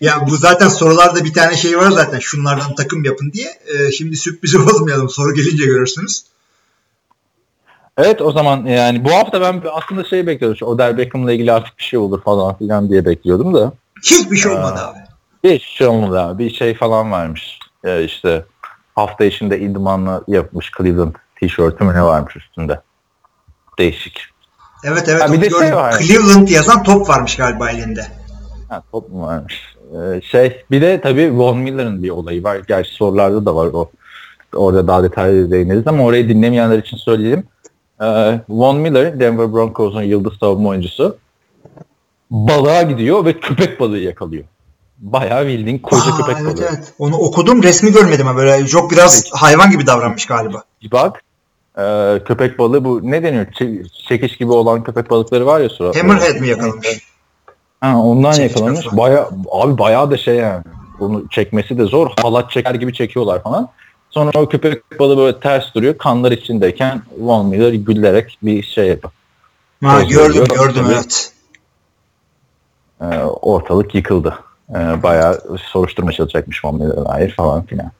ya 0.00 0.26
bu 0.30 0.36
zaten 0.36 0.68
sorularda 0.68 1.24
bir 1.24 1.32
tane 1.32 1.56
şey 1.56 1.78
var 1.78 1.90
zaten. 1.90 2.18
Şunlardan 2.18 2.74
takım 2.74 3.04
yapın 3.04 3.32
diye. 3.32 3.48
E, 3.66 3.92
şimdi 3.92 4.16
sürprizi 4.16 4.66
bozmayalım. 4.66 5.08
Soru 5.18 5.34
gelince 5.34 5.64
görürsünüz. 5.64 6.24
Evet 7.98 8.22
o 8.22 8.32
zaman 8.32 8.66
yani 8.66 9.04
bu 9.04 9.10
hafta 9.10 9.40
ben 9.40 9.62
aslında 9.72 10.04
şey 10.04 10.26
bekliyordum. 10.26 10.58
Şu 10.58 10.64
Odell 10.64 10.98
Beckham'la 10.98 11.32
ilgili 11.32 11.52
artık 11.52 11.78
bir 11.78 11.82
şey 11.82 11.98
olur 11.98 12.22
falan 12.22 12.58
filan 12.58 12.90
diye 12.90 13.04
bekliyordum 13.04 13.54
da. 13.54 13.72
Hiçbir 14.02 14.36
şey 14.36 14.52
olmadı 14.52 14.80
abi. 14.80 15.07
Hiç 15.44 15.64
şey 15.64 15.86
olmadı 15.86 16.20
abi. 16.20 16.44
Bir 16.44 16.50
şey 16.50 16.74
falan 16.74 17.12
varmış. 17.12 17.58
Ya 17.84 18.00
işte 18.00 18.44
hafta 18.94 19.24
içinde 19.24 19.60
idmanla 19.60 20.22
yapmış 20.28 20.70
Cleveland 20.78 21.14
tişörtü 21.40 21.84
mü 21.84 21.94
ne 21.94 22.02
varmış 22.02 22.36
üstünde. 22.36 22.80
Değişik. 23.78 24.20
Evet 24.84 25.04
evet. 25.08 25.22
Ha, 25.22 25.32
bir 25.32 25.40
de 25.40 25.50
şey 25.50 25.74
var. 25.74 25.98
Cleveland 25.98 26.48
yazan 26.48 26.82
top 26.82 27.08
varmış 27.08 27.36
galiba 27.36 27.70
elinde. 27.70 28.06
Ha, 28.68 28.82
top 28.92 29.08
mu 29.12 29.26
varmış? 29.26 29.76
Ee, 29.94 30.20
şey 30.20 30.64
bir 30.70 30.80
de 30.80 31.00
tabii 31.00 31.38
Von 31.38 31.58
Miller'ın 31.58 32.02
bir 32.02 32.10
olayı 32.10 32.44
var. 32.44 32.60
Gerçi 32.68 32.94
sorularda 32.94 33.46
da 33.46 33.56
var 33.56 33.66
o. 33.66 33.90
Orada 34.54 34.86
daha 34.86 35.02
detaylı 35.02 35.50
değiniriz 35.50 35.86
ama 35.86 36.04
orayı 36.04 36.28
dinlemeyenler 36.28 36.78
için 36.78 36.96
söyleyelim. 36.96 37.44
Ee, 38.02 38.40
Von 38.48 38.76
Miller, 38.76 39.20
Denver 39.20 39.52
Broncos'un 39.52 40.02
yıldız 40.02 40.32
savunma 40.32 40.68
oyuncusu 40.68 41.16
balığa 42.30 42.82
gidiyor 42.82 43.24
ve 43.24 43.40
köpek 43.40 43.80
balığı 43.80 43.98
yakalıyor. 43.98 44.44
Bayağı 44.98 45.46
bildiğin 45.46 45.78
koca 45.78 46.12
Aa, 46.12 46.16
köpek 46.16 46.36
evet, 46.42 46.56
balığı. 46.56 46.66
evet. 46.68 46.92
Onu 46.98 47.16
okudum 47.16 47.62
resmi 47.62 47.92
görmedim 47.92 48.28
ama 48.28 48.38
böyle 48.38 48.66
çok 48.66 48.90
biraz 48.90 49.24
hayvan 49.32 49.70
gibi 49.70 49.86
davranmış 49.86 50.26
galiba. 50.26 50.62
Bir 50.82 50.90
bak 50.90 51.22
e, 51.78 51.82
köpek 52.24 52.58
balığı 52.58 52.84
bu 52.84 53.00
ne 53.02 53.22
deniyor? 53.22 53.46
Çekiş 54.08 54.36
gibi 54.36 54.52
olan 54.52 54.84
köpek 54.84 55.10
balıkları 55.10 55.46
var 55.46 55.60
ya 55.60 55.68
suratları. 55.68 56.06
Hammerhead 56.08 56.40
mi 56.40 56.48
yakalamış? 56.48 57.08
Ha, 57.80 57.96
ondan 57.98 58.32
Çekiç 58.32 58.50
yakalanmış. 58.56 58.84
kafa. 58.84 58.96
Baya, 58.96 59.28
abi 59.50 59.78
bayağı 59.78 60.10
da 60.10 60.16
şey 60.16 60.34
yani. 60.34 60.64
Bunu 61.00 61.28
çekmesi 61.28 61.78
de 61.78 61.84
zor. 61.84 62.10
Halat 62.22 62.50
çeker 62.50 62.74
gibi 62.74 62.94
çekiyorlar 62.94 63.42
falan. 63.42 63.68
Sonra 64.10 64.30
o 64.34 64.48
köpek 64.48 65.00
balığı 65.00 65.16
böyle 65.18 65.40
ters 65.40 65.74
duruyor. 65.74 65.98
Kanlar 65.98 66.32
içindeyken 66.32 67.02
Von 67.18 67.46
Miller 67.46 67.72
gülerek 67.72 68.38
bir 68.42 68.62
şey 68.62 68.86
yapıyor. 68.88 69.12
Ha, 69.84 70.02
gördüm 70.02 70.44
gördüm 70.54 70.84
evet. 70.94 71.32
Ee, 73.00 73.18
ortalık 73.24 73.94
yıkıldı. 73.94 74.38
Ee, 74.70 75.02
bayağı 75.02 75.40
soruşturma 75.72 76.12
çalışacakmış 76.12 76.64
Miller'a 76.64 77.04
dair 77.04 77.34
falan 77.34 77.66
filan. 77.66 77.90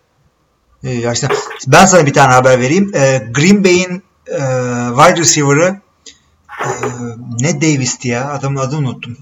Gerçekten. 0.83 1.38
Ben 1.66 1.87
sana 1.87 2.07
bir 2.07 2.12
tane 2.12 2.33
haber 2.33 2.61
vereyim. 2.61 2.92
Ee, 2.94 3.28
Green 3.31 3.64
Bay'in 3.64 4.02
e, 4.26 4.38
wide 4.96 5.20
receiver'ı 5.20 5.81
e, 6.61 6.68
ne 7.40 7.61
Davis'ti 7.61 8.09
ya? 8.09 8.31
Adamın 8.31 8.57
adını 8.57 8.78
unuttum. 8.78 9.16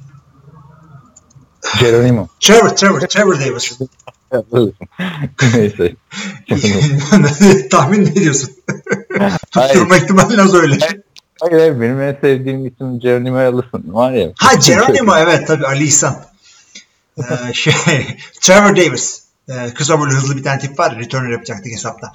Geronimo. 1.81 2.29
Trevor, 2.41 2.69
Trevor, 2.69 3.01
Trevor 3.01 3.41
Davis. 3.41 3.79
Neyse. 5.55 5.95
Tahmin 7.71 8.05
ne 8.05 8.11
ediyorsun? 8.11 8.51
Hayır. 9.51 9.73
Tutturma 9.73 9.97
ihtimali 9.97 10.43
az 10.43 10.55
öyle. 10.55 10.79
Hayır, 11.41 11.59
hayır 11.59 11.81
benim 11.81 12.01
en 12.01 12.17
sevdiğim 12.21 12.67
isim 12.67 13.01
Geronimo 13.01 13.39
Allison 13.39 13.83
var 13.87 14.13
ya. 14.13 14.33
Ha 14.39 14.55
Geronimo 14.67 15.17
evet 15.17 15.47
tabii 15.47 15.67
Ali 15.67 15.85
İhsan. 15.85 16.17
Ee, 17.19 17.53
şey, 17.53 17.73
Trevor 18.41 18.77
Davis. 18.77 19.23
Ee, 19.49 19.75
kısa 19.75 20.01
böyle 20.01 20.15
hızlı 20.15 20.37
bir 20.37 20.43
tane 20.43 20.59
tip 20.59 20.79
var. 20.79 20.99
Returner 20.99 21.31
yapacaktık 21.31 21.73
hesapta. 21.73 22.13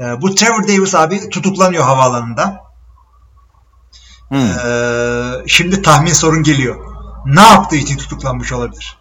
Ee, 0.00 0.04
bu 0.22 0.34
Trevor 0.34 0.68
Davis 0.68 0.94
abi 0.94 1.28
tutuklanıyor 1.28 1.84
havaalanında. 1.84 2.66
Hmm. 4.28 4.38
Ee, 4.38 5.32
şimdi 5.46 5.82
tahmin 5.82 6.12
sorun 6.12 6.42
geliyor. 6.42 6.76
Ne 7.26 7.40
yaptığı 7.40 7.76
için 7.76 7.96
tutuklanmış 7.96 8.52
olabilir? 8.52 8.98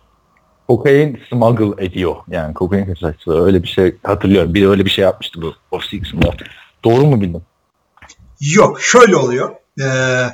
Kokain 0.68 1.20
smuggle 1.30 1.86
ediyor. 1.86 2.16
Yani 2.28 2.54
kokain 2.54 2.86
kaçakçılığı 2.86 3.46
öyle 3.46 3.64
bir 3.64 3.68
şey 3.68 3.96
hatırlıyorum. 4.04 4.54
Biri 4.54 4.70
öyle 4.70 4.86
bir 4.86 4.90
şey 4.90 5.04
yapmıştı 5.04 5.42
bu 5.42 5.56
off. 5.72 5.84
Doğru 6.84 7.06
mu 7.06 7.22
bildim? 7.22 7.42
Yok 8.40 8.82
şöyle 8.82 9.16
oluyor. 9.16 9.56
Ee, 9.82 10.30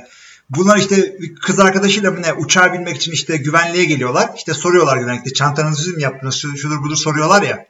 bunlar 0.56 0.76
işte 0.76 1.16
kız 1.42 1.60
arkadaşıyla 1.60 2.10
ne 2.10 2.32
uçağa 2.32 2.72
binmek 2.72 2.96
için 2.96 3.12
işte 3.12 3.36
güvenliğe 3.36 3.84
geliyorlar. 3.84 4.30
İşte 4.36 4.54
soruyorlar 4.54 4.96
güvenlikte 4.96 5.32
çantanızı 5.32 5.82
siz 5.82 5.96
mi 5.96 6.02
yaptınız 6.02 6.34
şu, 6.34 6.56
şudur 6.56 6.82
budur 6.82 6.96
soruyorlar 6.96 7.42
ya. 7.42 7.66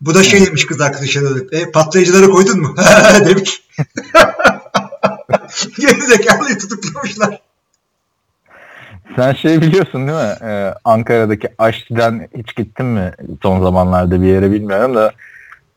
Bu 0.00 0.14
da 0.14 0.22
şey 0.22 0.46
demiş 0.46 0.66
kız 0.66 0.80
arkadaşına 0.80 1.38
e, 1.52 1.70
patlayıcıları 1.70 2.30
koydun 2.30 2.60
mu? 2.60 2.76
demiş. 3.26 3.62
Gerizekalıyı 5.78 6.58
tutuklamışlar. 6.58 7.40
Sen 9.16 9.32
şey 9.32 9.60
biliyorsun 9.60 10.08
değil 10.08 10.18
mi? 10.18 10.34
Ee, 10.42 10.74
Ankara'daki 10.84 11.48
Aşti'den 11.58 12.28
hiç 12.36 12.56
gittin 12.56 12.86
mi 12.86 13.12
son 13.42 13.62
zamanlarda 13.62 14.22
bir 14.22 14.26
yere 14.26 14.50
bilmiyorum 14.50 14.94
da 14.94 15.12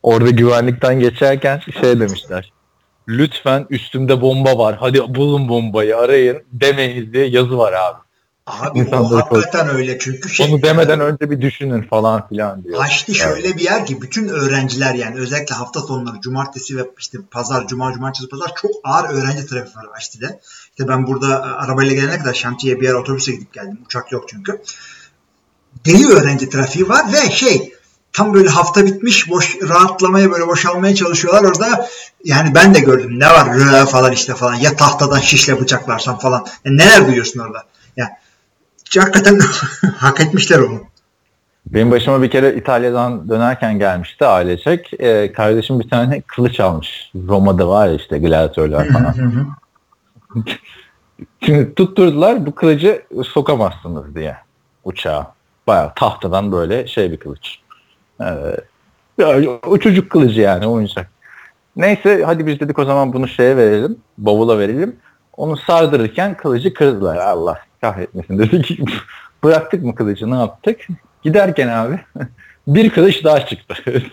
orada 0.04 0.30
güvenlikten 0.30 0.99
geçerken 0.99 1.62
şey 1.82 1.99
demişler. 1.99 2.52
Lütfen 3.09 3.67
üstümde 3.69 4.21
bomba 4.21 4.57
var. 4.57 4.77
Hadi 4.79 5.15
bulun 5.15 5.49
bombayı 5.49 5.97
arayın 5.97 6.43
demeyiz 6.51 7.13
diye 7.13 7.25
yazı 7.25 7.57
var 7.57 7.73
abi. 7.73 7.97
Abi 8.47 8.79
İnsanları 8.79 9.13
o 9.13 9.17
hakikaten 9.17 9.69
öyle 9.69 9.99
çünkü 9.99 10.29
şey. 10.29 10.45
Onu 10.45 10.61
demeden 10.61 10.99
önce 10.99 11.31
bir 11.31 11.41
düşünün 11.41 11.81
falan 11.81 12.27
filan 12.27 12.63
diyor. 12.63 12.79
Haçlı 12.79 13.15
şöyle 13.15 13.55
bir 13.55 13.61
yer 13.61 13.85
ki 13.85 14.01
bütün 14.01 14.27
öğrenciler 14.27 14.93
yani 14.93 15.19
özellikle 15.19 15.55
hafta 15.55 15.81
sonları 15.81 16.21
cumartesi 16.21 16.77
ve 16.77 16.81
işte 16.99 17.17
pazar, 17.31 17.67
cuma, 17.67 17.93
cumartesi, 17.93 18.29
pazar 18.29 18.51
çok 18.61 18.71
ağır 18.83 19.09
öğrenci 19.09 19.45
trafiği 19.45 19.75
var 19.75 19.85
Haçlı'da. 19.93 20.39
İşte 20.69 20.87
ben 20.87 21.07
burada 21.07 21.27
e, 21.27 21.65
arabayla 21.65 21.93
gelene 21.93 22.17
kadar 22.17 22.33
şantiye 22.33 22.81
bir 22.81 22.85
yer 22.87 22.93
otobüse 22.93 23.31
gidip 23.31 23.53
geldim. 23.53 23.79
Uçak 23.85 24.11
yok 24.11 24.25
çünkü. 24.29 24.61
Deli 25.85 26.07
öğrenci 26.07 26.49
trafiği 26.49 26.89
var 26.89 27.05
ve 27.13 27.31
şey 27.31 27.73
tam 28.13 28.33
böyle 28.33 28.49
hafta 28.49 28.85
bitmiş 28.85 29.29
boş 29.29 29.57
rahatlamaya 29.69 30.31
böyle 30.31 30.47
boşalmaya 30.47 30.95
çalışıyorlar 30.95 31.43
orada 31.43 31.87
yani 32.23 32.55
ben 32.55 32.75
de 32.75 32.79
gördüm 32.79 33.19
ne 33.19 33.27
var 33.27 33.55
röle 33.55 33.85
falan 33.85 34.11
işte 34.11 34.33
falan 34.33 34.55
ya 34.55 34.75
tahtadan 34.75 35.19
şişle 35.19 35.61
bıçaklarsan 35.61 36.17
falan 36.17 36.45
Yani 36.65 36.77
neler 36.77 37.07
duyuyorsun 37.07 37.39
orada 37.39 37.63
ya 37.97 38.17
hakikaten 38.97 39.39
hak 39.97 40.19
etmişler 40.19 40.59
onu. 40.59 40.89
Benim 41.65 41.91
başıma 41.91 42.21
bir 42.21 42.29
kere 42.29 42.55
İtalya'dan 42.55 43.29
dönerken 43.29 43.79
gelmişti 43.79 44.25
ailecek. 44.25 44.91
Ee, 44.99 45.31
kardeşim 45.33 45.79
bir 45.79 45.89
tane 45.89 46.21
kılıç 46.21 46.59
almış. 46.59 47.11
Roma'da 47.27 47.67
var 47.67 47.87
ya 47.87 47.93
işte 47.93 48.19
gladyatörler 48.19 48.93
falan. 48.93 49.15
Şimdi 51.45 51.75
tutturdular 51.75 52.45
bu 52.45 52.55
kılıcı 52.55 53.01
sokamazsınız 53.25 54.15
diye 54.15 54.37
uçağa. 54.83 55.33
Bayağı 55.67 55.93
tahtadan 55.95 56.51
böyle 56.51 56.87
şey 56.87 57.11
bir 57.11 57.17
kılıç. 57.17 57.59
Ee, 58.21 58.55
o 59.67 59.77
çocuk 59.77 60.10
kılıcı 60.10 60.41
yani 60.41 60.67
oyuncak. 60.67 61.12
Neyse 61.75 62.23
hadi 62.25 62.47
biz 62.47 62.60
dedik 62.60 62.79
o 62.79 62.86
zaman 62.86 63.13
bunu 63.13 63.27
şeye 63.27 63.58
verelim. 63.58 63.97
Bavula 64.17 64.60
verelim. 64.60 64.95
Onu 65.38 65.58
sardırırken 65.58 66.38
kılıcı 66.38 66.73
kırdılar. 66.73 67.17
Allah 67.17 67.60
kahretmesin 67.82 68.39
dedik. 68.39 68.79
Bıraktık 69.43 69.84
mı 69.84 69.95
kılıcı 69.95 70.32
ne 70.32 70.36
yaptık? 70.36 70.88
Giderken 71.23 71.67
abi 71.67 71.99
bir 72.67 72.89
kılıç 72.89 73.23
daha 73.23 73.45
çıktı. 73.45 73.75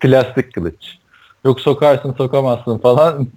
Plastik 0.00 0.54
kılıç. 0.54 0.98
Yok 1.44 1.60
sokarsın 1.60 2.12
sokamazsın 2.12 2.78
falan. 2.78 3.28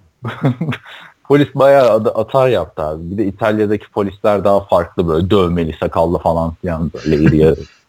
Polis 1.24 1.54
bayağı 1.54 1.96
atar 1.96 2.48
yaptı 2.48 2.82
abi. 2.82 3.10
Bir 3.10 3.18
de 3.18 3.24
İtalya'daki 3.24 3.90
polisler 3.90 4.44
daha 4.44 4.60
farklı 4.60 5.08
böyle 5.08 5.30
dövmeli, 5.30 5.76
sakallı 5.80 6.18
falan 6.18 6.54
filan 6.54 6.90
böyle 6.94 7.16
iri 7.16 7.36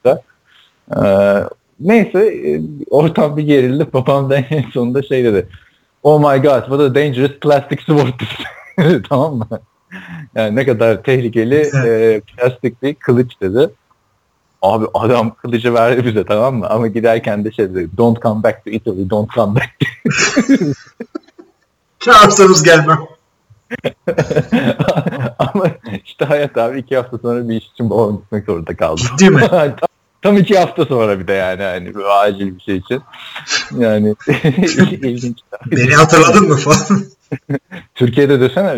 yarıda. 0.05 0.21
Ee, 0.97 1.43
neyse 1.79 2.19
e, 2.19 2.61
ortam 2.89 3.37
bir 3.37 3.43
gerildi. 3.43 3.87
Babam 3.93 4.29
da 4.29 4.35
en 4.35 4.69
sonunda 4.73 5.03
şey 5.03 5.23
dedi. 5.23 5.47
Oh 6.03 6.19
my 6.19 6.41
god 6.41 6.61
what 6.61 6.79
a 6.79 6.95
dangerous 6.95 7.31
plastic 7.41 7.81
sword 7.85 8.19
tamam 9.09 9.35
mı? 9.35 9.47
Yani 10.35 10.55
ne 10.55 10.65
kadar 10.65 11.03
tehlikeli 11.03 11.71
e, 11.85 12.21
plastik 12.21 12.83
bir 12.83 12.93
kılıç 12.95 13.41
dedi. 13.41 13.69
Abi 14.61 14.85
adam 14.93 15.35
kılıcı 15.35 15.73
verdi 15.73 16.05
bize 16.05 16.23
tamam 16.25 16.55
mı? 16.55 16.67
Ama 16.69 16.87
giderken 16.87 17.45
de 17.45 17.51
şey 17.51 17.69
dedi. 17.69 17.89
Don't 17.97 18.21
come 18.21 18.43
back 18.43 18.65
to 18.65 18.71
Italy, 18.71 19.09
don't 19.09 19.31
come 19.31 19.55
back. 19.55 19.71
Çağırsanız 21.99 22.63
gelmem. 22.69 22.99
Ama 25.39 25.65
işte 26.05 26.25
hayat 26.25 26.57
abi 26.57 26.79
iki 26.79 26.95
hafta 26.95 27.17
sonra 27.17 27.49
bir 27.49 27.55
iş 27.55 27.67
için 27.67 27.89
babam 27.89 28.17
gitmek 28.17 28.45
zorunda 28.45 28.75
kaldı. 28.75 29.01
Ciddi 29.01 29.29
mi? 29.29 29.41
Tam, 30.23 30.37
iki 30.37 30.57
hafta 30.57 30.85
sonra 30.85 31.19
bir 31.19 31.27
de 31.27 31.33
yani 31.33 31.63
hani 31.63 31.95
böyle 31.95 32.07
acil 32.07 32.55
bir 32.55 32.61
şey 32.61 32.77
için. 32.77 33.01
Yani 33.77 34.15
ilginç. 35.01 35.37
Beni 35.65 35.95
hatırladın 35.95 36.47
mı 36.47 36.57
falan. 36.57 37.05
Türkiye'de 37.95 38.39
desene 38.39 38.69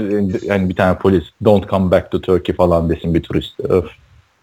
yani 0.41 0.69
bir 0.69 0.75
tane 0.75 0.97
polis 0.97 1.23
don't 1.43 1.69
come 1.69 1.91
back 1.91 2.11
to 2.11 2.21
Turkey 2.21 2.55
falan 2.55 2.89
desin 2.89 3.13
bir 3.13 3.23
turist. 3.23 3.59
Öf. 3.59 3.85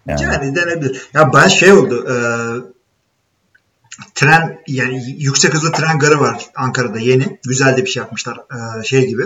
Yani. 0.06 0.22
yani 0.22 0.56
denebilir. 0.56 1.08
Ya 1.14 1.32
ben 1.34 1.48
şey 1.48 1.72
oldu. 1.72 2.06
E, 2.08 2.14
tren 4.14 4.58
yani 4.66 5.02
yüksek 5.18 5.54
hızlı 5.54 5.72
tren 5.72 5.98
garı 5.98 6.20
var 6.20 6.42
Ankara'da 6.56 6.98
yeni. 6.98 7.38
Güzel 7.46 7.76
de 7.76 7.84
bir 7.84 7.90
şey 7.90 8.00
yapmışlar. 8.00 8.36
E, 8.36 8.84
şey 8.84 9.06
gibi. 9.06 9.22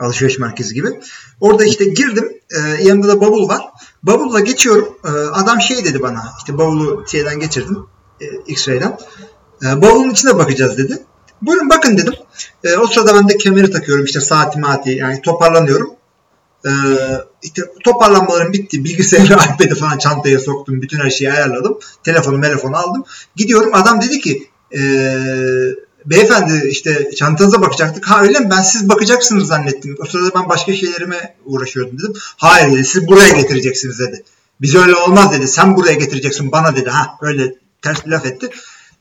Alışveriş 0.00 0.38
merkezi 0.38 0.74
gibi. 0.74 1.00
Orada 1.40 1.64
işte 1.64 1.84
girdim. 1.84 2.32
E, 2.56 2.84
yanında 2.84 3.08
da 3.08 3.20
bavul 3.20 3.48
var. 3.48 3.62
Bavulla 4.02 4.40
geçiyorum. 4.40 4.98
E, 5.04 5.08
adam 5.08 5.60
şey 5.60 5.84
dedi 5.84 6.02
bana. 6.02 6.24
İşte 6.38 6.58
bavulu 6.58 7.04
şeyden 7.08 7.40
geçirdim. 7.40 7.86
E, 8.20 8.26
X-ray'den. 8.46 8.98
E, 9.64 9.82
bavulun 9.82 10.10
içine 10.10 10.38
bakacağız 10.38 10.78
dedi. 10.78 11.02
Buyurun 11.42 11.70
bakın 11.70 11.98
dedim. 11.98 12.14
E, 12.64 12.76
o 12.76 12.86
sırada 12.86 13.14
ben 13.14 13.28
de 13.28 13.36
kemeri 13.36 13.70
takıyorum. 13.70 14.04
işte 14.04 14.20
saati 14.20 14.60
maati 14.60 14.90
yani 14.90 15.22
toparlanıyorum. 15.22 15.98
Ee, 16.66 16.70
işte 17.42 17.62
toparlanmalarım 17.84 18.52
bitti. 18.52 18.84
Bilgisayarı, 18.84 19.32
iPad'i 19.54 19.74
falan 19.74 19.98
çantaya 19.98 20.40
soktum. 20.40 20.82
Bütün 20.82 20.98
her 20.98 21.10
şeyi 21.10 21.32
ayarladım. 21.32 21.78
Telefonu, 22.04 22.40
telefonu 22.40 22.76
aldım. 22.76 23.04
Gidiyorum. 23.36 23.70
Adam 23.74 24.02
dedi 24.02 24.20
ki 24.20 24.50
e, 24.74 24.80
beyefendi 26.10 26.68
işte 26.68 27.10
çantanıza 27.16 27.60
bakacaktık. 27.62 28.06
Ha 28.10 28.22
öyle 28.22 28.38
mi? 28.38 28.50
Ben 28.50 28.62
siz 28.62 28.88
bakacaksınız 28.88 29.48
zannettim. 29.48 29.96
O 30.02 30.06
sırada 30.06 30.30
ben 30.34 30.48
başka 30.48 30.74
şeylerime 30.74 31.34
uğraşıyordum 31.44 31.98
dedim. 31.98 32.12
Hayır 32.36 32.72
dedi. 32.72 32.84
Siz 32.84 33.08
buraya 33.08 33.28
getireceksiniz 33.28 33.98
dedi. 33.98 34.22
Biz 34.60 34.74
öyle 34.74 34.94
olmaz 34.94 35.32
dedi. 35.32 35.48
Sen 35.48 35.76
buraya 35.76 35.94
getireceksin 35.94 36.52
bana 36.52 36.76
dedi. 36.76 36.90
Ha 36.90 37.18
böyle 37.22 37.54
ters 37.82 38.06
bir 38.06 38.10
laf 38.10 38.26
etti. 38.26 38.50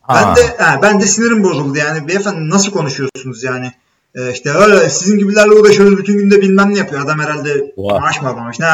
Ben 0.09 0.23
Ha. 0.23 0.35
de 0.35 0.57
ha, 0.57 0.79
ben 0.81 1.01
de 1.01 1.05
sinirim 1.07 1.43
bozuldu 1.43 1.77
yani. 1.77 2.07
Beyefendi 2.07 2.49
nasıl 2.49 2.71
konuşuyorsunuz 2.71 3.43
yani? 3.43 3.71
Ee, 4.15 4.31
işte 4.33 4.51
öyle 4.51 4.89
sizin 4.89 5.19
gibilerle 5.19 5.51
uğraşıyoruz 5.51 5.97
bütün 5.97 6.17
günde 6.17 6.41
bilmem 6.41 6.73
ne 6.73 6.77
yapıyor. 6.77 7.01
Adam 7.01 7.19
herhalde 7.19 7.73
Vay. 7.77 7.99
maaş 7.99 8.21
mı 8.21 8.29
almamış. 8.29 8.59
Ne? 8.59 8.67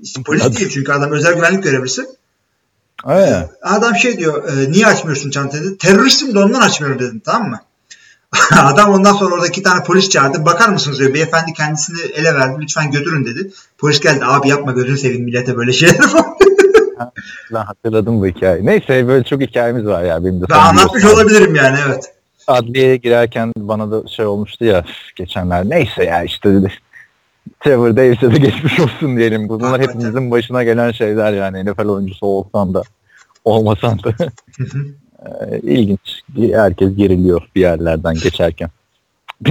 İşte 0.00 0.22
polis 0.22 0.58
değil 0.58 0.70
çünkü 0.74 0.92
adam 0.92 1.12
özel 1.12 1.34
güvenlik 1.34 1.62
görevlisi. 1.62 2.06
Evet. 3.06 3.48
Adam 3.62 3.96
şey 3.96 4.18
diyor 4.18 4.44
e, 4.48 4.70
niye 4.70 4.86
açmıyorsun 4.86 5.30
çantayı 5.30 5.64
dedi. 5.64 5.78
Teröristim 5.78 6.34
de 6.34 6.38
ondan 6.38 6.60
açmıyorum 6.60 7.00
dedim 7.00 7.22
tamam 7.24 7.50
mı? 7.50 7.60
Adam 8.62 8.90
ondan 8.90 9.12
sonra 9.12 9.34
orada 9.34 9.46
iki 9.46 9.62
tane 9.62 9.84
polis 9.84 10.08
çağırdı. 10.08 10.44
Bakar 10.44 10.68
mısınız 10.68 10.98
diyor. 10.98 11.14
Beyefendi 11.14 11.52
kendisini 11.52 12.00
ele 12.00 12.34
verdi. 12.34 12.56
Lütfen 12.60 12.90
götürün 12.90 13.24
dedi. 13.26 13.50
Polis 13.78 14.00
geldi. 14.00 14.24
Abi 14.24 14.48
yapma 14.48 14.72
gözünü 14.72 14.98
seveyim 14.98 15.24
millete 15.24 15.56
böyle 15.56 15.72
şeyler 15.72 16.02
falan. 16.08 16.36
Ben 17.52 17.64
hatırladım 17.64 18.20
bu 18.20 18.26
hikayeyi. 18.26 18.66
Neyse 18.66 19.08
böyle 19.08 19.24
çok 19.24 19.40
hikayemiz 19.40 19.86
var 19.86 20.04
ya 20.04 20.24
benim 20.24 20.40
de. 20.40 20.44
Ben 20.50 20.58
anlatmış 20.58 20.94
biliyorsun. 20.94 21.16
olabilirim 21.20 21.54
yani 21.54 21.78
evet. 21.86 22.12
Adliyeye 22.46 22.96
girerken 22.96 23.52
bana 23.56 23.90
da 23.90 24.08
şey 24.08 24.26
olmuştu 24.26 24.64
ya 24.64 24.84
geçenler. 25.16 25.64
Neyse 25.70 26.04
ya 26.04 26.24
işte 26.24 26.52
dedi. 26.52 26.72
Trevor 27.60 27.96
Davis'e 27.96 28.32
de 28.34 28.38
geçmiş 28.46 28.80
olsun 28.80 29.16
diyelim. 29.16 29.48
Bunlar 29.48 29.70
Hakikaten. 29.70 29.98
hepimizin 29.98 30.30
başına 30.30 30.64
gelen 30.64 30.92
şeyler 30.92 31.32
yani. 31.32 31.70
NFL 31.70 31.88
oyuncusu 31.88 32.26
olsan 32.26 32.74
da 32.74 32.82
olmasan 33.44 33.98
da. 34.02 34.14
Ee, 35.26 35.58
İlginç. 35.58 36.20
Herkes 36.52 36.96
geriliyor 36.96 37.42
bir 37.54 37.60
yerlerden 37.60 38.14
geçerken. 38.14 38.70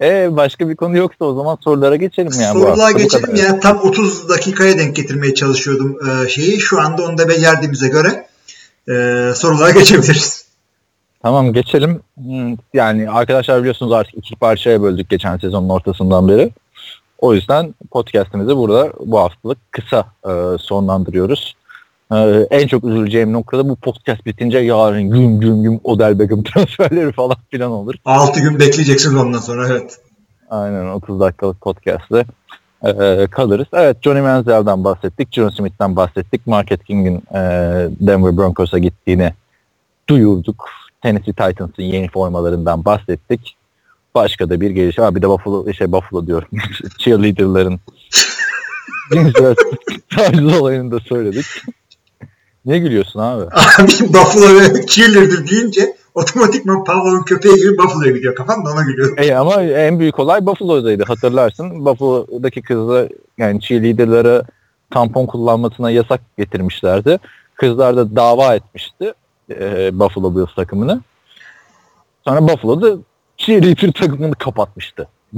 e 0.00 0.28
başka 0.30 0.68
bir 0.68 0.76
konu 0.76 0.96
yoksa 0.96 1.24
o 1.24 1.34
zaman 1.34 1.58
sorulara 1.64 1.96
geçelim 1.96 2.40
ya. 2.40 2.54
bu 2.54 2.58
Sorular 2.58 2.78
hafta 2.78 2.94
bu 2.94 2.98
geçelim 3.02 3.34
ya. 3.34 3.60
Tam 3.60 3.78
30 3.78 4.28
dakikaya 4.28 4.78
denk 4.78 4.96
getirmeye 4.96 5.34
çalışıyordum 5.34 5.98
e, 6.08 6.28
şeyi. 6.28 6.60
Şu 6.60 6.80
anda 6.80 7.02
onu 7.02 7.18
da 7.18 7.28
becerdiğimize 7.28 7.88
göre 7.88 8.26
e, 8.88 8.92
sorulara 9.34 9.70
geçebiliriz. 9.70 10.39
Tamam 11.22 11.52
geçelim. 11.52 12.00
Hmm, 12.16 12.56
Yani 12.74 13.10
arkadaşlar 13.10 13.60
biliyorsunuz 13.60 13.92
artık 13.92 14.14
iki 14.14 14.36
parçaya 14.36 14.82
böldük 14.82 15.10
geçen 15.10 15.36
sezonun 15.36 15.68
ortasından 15.68 16.28
beri. 16.28 16.50
O 17.18 17.34
yüzden 17.34 17.74
podcastimizi 17.90 18.56
burada 18.56 18.92
bu 19.06 19.18
haftalık 19.18 19.58
kısa 19.72 20.04
e, 20.24 20.58
sonlandırıyoruz. 20.58 21.56
E, 22.12 22.16
en 22.50 22.66
çok 22.66 22.84
üzüleceğim 22.84 23.32
noktada 23.32 23.68
bu 23.68 23.76
podcast 23.76 24.26
bitince 24.26 24.58
yarın 24.58 25.10
güm 25.10 25.40
güm 25.40 25.62
güm 25.62 25.80
Odell 25.84 26.18
Beckham 26.18 26.42
transferleri 26.54 27.12
falan 27.12 27.36
filan 27.50 27.70
olur. 27.70 27.94
6 28.04 28.40
gün 28.40 28.58
bekleyeceksin 28.58 29.16
ondan 29.16 29.38
sonra 29.38 29.66
evet. 29.68 29.98
Aynen 30.50 30.86
30 30.86 31.20
dakikalık 31.20 31.60
podcast'te 31.60 32.24
e, 32.84 33.26
kalırız. 33.30 33.66
Evet 33.72 33.96
Johnny 34.02 34.20
Manziel'den 34.20 34.84
bahsettik. 34.84 35.28
John 35.32 35.48
Smith'ten 35.48 35.96
bahsettik. 35.96 36.46
Market 36.46 36.84
King'in 36.84 37.16
e, 37.34 37.40
Denver 38.00 38.36
Broncos'a 38.36 38.78
gittiğini 38.78 39.32
duyurduk. 40.08 40.68
Tennessee 41.02 41.32
Titans'ın 41.32 41.82
yeni 41.82 42.08
formalarından 42.08 42.84
bahsettik. 42.84 43.56
Başka 44.14 44.50
da 44.50 44.60
bir 44.60 44.70
gelişme. 44.70 45.04
Ha, 45.04 45.14
bir 45.14 45.22
de 45.22 45.28
Buffalo, 45.28 45.72
şey 45.72 45.92
Buffalo 45.92 46.26
diyorum. 46.26 46.48
Cheerleader'ların 46.98 47.80
taciz 50.16 50.60
olayını 50.60 50.92
da 50.92 51.00
söyledik. 51.00 51.46
Niye 52.64 52.78
gülüyorsun 52.78 53.20
abi? 53.20 53.44
Abi 53.44 53.92
Buffalo 54.08 54.60
ve 54.60 54.86
cheerleader 54.86 55.48
deyince 55.48 55.96
otomatikman 56.14 56.84
Pavlov'un 56.84 57.22
köpeği 57.22 57.56
gibi 57.56 57.78
Buffalo'ya 57.78 58.12
gidiyor. 58.12 58.34
Kafam 58.34 58.66
da 58.66 58.70
ona 58.72 58.82
gülüyor. 58.82 59.18
E, 59.18 59.34
ama 59.34 59.62
en 59.62 59.98
büyük 59.98 60.18
olay 60.18 60.46
Buffalo'daydı 60.46 61.04
hatırlarsın. 61.04 61.84
Buffalo'daki 61.84 62.62
kızlar 62.62 63.08
yani 63.38 63.60
cheerleader'ları 63.60 64.44
tampon 64.90 65.26
kullanmasına 65.26 65.90
yasak 65.90 66.20
getirmişlerdi. 66.38 67.18
Kızlar 67.54 67.96
da 67.96 68.16
dava 68.16 68.54
etmişti 68.54 69.14
e, 69.50 69.98
Buffalo 69.98 70.36
Bills 70.36 70.54
takımını. 70.54 71.00
Sonra 72.24 72.48
Buffalo 72.48 72.82
da 72.82 72.98
cheerleader 73.36 73.92
takımını 73.92 74.34
kapatmıştı. 74.34 75.08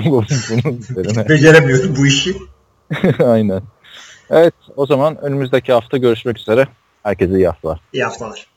Beceremiyorum 1.28 1.96
bu 1.96 2.06
işi. 2.06 2.36
Aynen. 3.24 3.62
Evet 4.30 4.54
o 4.76 4.86
zaman 4.86 5.16
önümüzdeki 5.22 5.72
hafta 5.72 5.96
görüşmek 5.96 6.38
üzere. 6.38 6.66
Herkese 7.02 7.34
iyi 7.36 7.46
haftalar. 7.46 7.80
İyi 7.92 8.04
haftalar. 8.04 8.51